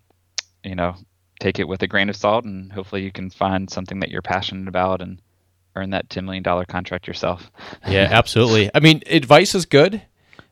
you 0.65 0.75
know, 0.75 0.95
take 1.41 1.59
it 1.59 1.69
with 1.69 1.83
a 1.83 1.87
grain 1.87 2.09
of 2.09 2.17
salt, 2.17 2.47
and 2.47 2.73
hopefully 2.73 3.03
you 3.03 3.13
can 3.13 3.29
find 3.29 3.69
something 3.69 4.01
that 4.01 4.11
you're 4.11 4.23
passionate 4.23 4.69
about 4.69 5.03
and 5.03 5.21
earn 5.77 5.91
that 5.91 6.09
ten 6.09 6.25
million 6.25 6.43
dollar 6.43 6.65
contract 6.65 7.07
yourself. 7.07 7.51
yeah, 7.87 8.09
absolutely. 8.11 8.71
I 8.75 8.81
mean, 8.81 9.03
advice 9.07 9.55
is 9.55 9.67
good, 9.67 10.01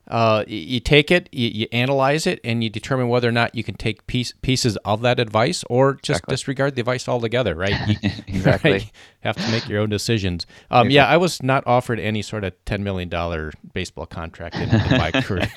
uh, 0.09 0.45
you 0.47 0.81
take 0.81 1.11
it, 1.11 1.29
you, 1.33 1.49
you, 1.49 1.67
analyze 1.71 2.27
it, 2.27 2.41
and 2.43 2.65
you 2.65 2.71
determine 2.71 3.09
whether 3.09 3.29
or 3.29 3.33
not 3.33 3.55
you 3.55 3.63
can 3.63 3.75
take 3.75 4.07
piece, 4.07 4.33
pieces 4.41 4.77
of 4.79 5.03
that 5.03 5.21
advice 5.21 5.65
or 5.69 5.95
just 5.95 6.21
exactly. 6.21 6.33
disregard 6.33 6.75
the 6.75 6.81
advice 6.81 7.09
altogether, 7.09 7.55
right? 7.55 7.75
You, 7.87 7.97
exactly. 8.27 8.73
Right? 8.73 8.93
Have 9.21 9.37
to 9.37 9.51
make 9.51 9.69
your 9.69 9.81
own 9.81 9.91
decisions. 9.91 10.47
Um, 10.71 10.87
exactly. 10.87 10.95
Yeah, 10.95 11.07
I 11.09 11.17
was 11.19 11.43
not 11.43 11.63
offered 11.67 12.01
any 12.01 12.23
sort 12.23 12.45
of 12.45 12.55
$10 12.65 12.81
million 12.81 13.53
baseball 13.75 14.07
contract 14.07 14.57
in, 14.57 14.71
in 14.71 14.99
my 14.99 15.11
career. 15.23 15.49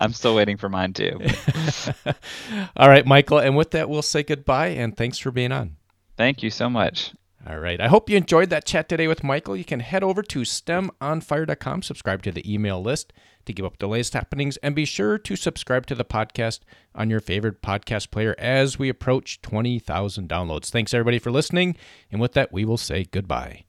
I'm 0.00 0.12
still 0.12 0.34
waiting 0.34 0.58
for 0.58 0.68
mine 0.68 0.92
too. 0.92 1.18
All 2.76 2.88
right, 2.88 3.06
Michael. 3.06 3.38
And 3.38 3.56
with 3.56 3.70
that, 3.70 3.88
we'll 3.88 4.02
say 4.02 4.22
goodbye 4.22 4.68
and 4.68 4.96
thanks 4.96 5.18
for 5.18 5.30
being 5.30 5.52
on. 5.52 5.76
Thank 6.16 6.42
you 6.42 6.50
so 6.50 6.68
much. 6.68 7.12
All 7.46 7.58
right. 7.58 7.80
I 7.80 7.88
hope 7.88 8.08
you 8.08 8.16
enjoyed 8.16 8.48
that 8.50 8.64
chat 8.64 8.88
today 8.88 9.06
with 9.06 9.22
Michael. 9.22 9.54
You 9.56 9.64
can 9.64 9.80
head 9.80 10.02
over 10.02 10.22
to 10.22 10.40
stemonfire.com, 10.40 11.82
subscribe 11.82 12.22
to 12.22 12.32
the 12.32 12.52
email 12.52 12.82
list 12.82 13.12
to 13.46 13.52
keep 13.52 13.64
up 13.64 13.78
the 13.78 13.88
latest 13.88 14.14
happenings, 14.14 14.56
and 14.58 14.74
be 14.74 14.84
sure 14.84 15.18
to 15.18 15.36
subscribe 15.36 15.86
to 15.86 15.94
the 15.94 16.04
podcast 16.04 16.60
on 16.94 17.10
your 17.10 17.20
favorite 17.20 17.62
podcast 17.62 18.10
player 18.10 18.34
as 18.38 18.78
we 18.78 18.88
approach 18.88 19.40
20,000 19.42 20.28
downloads. 20.28 20.70
Thanks, 20.70 20.94
everybody, 20.94 21.18
for 21.18 21.30
listening. 21.30 21.76
And 22.10 22.20
with 22.20 22.32
that, 22.32 22.52
we 22.52 22.64
will 22.64 22.78
say 22.78 23.04
goodbye. 23.10 23.64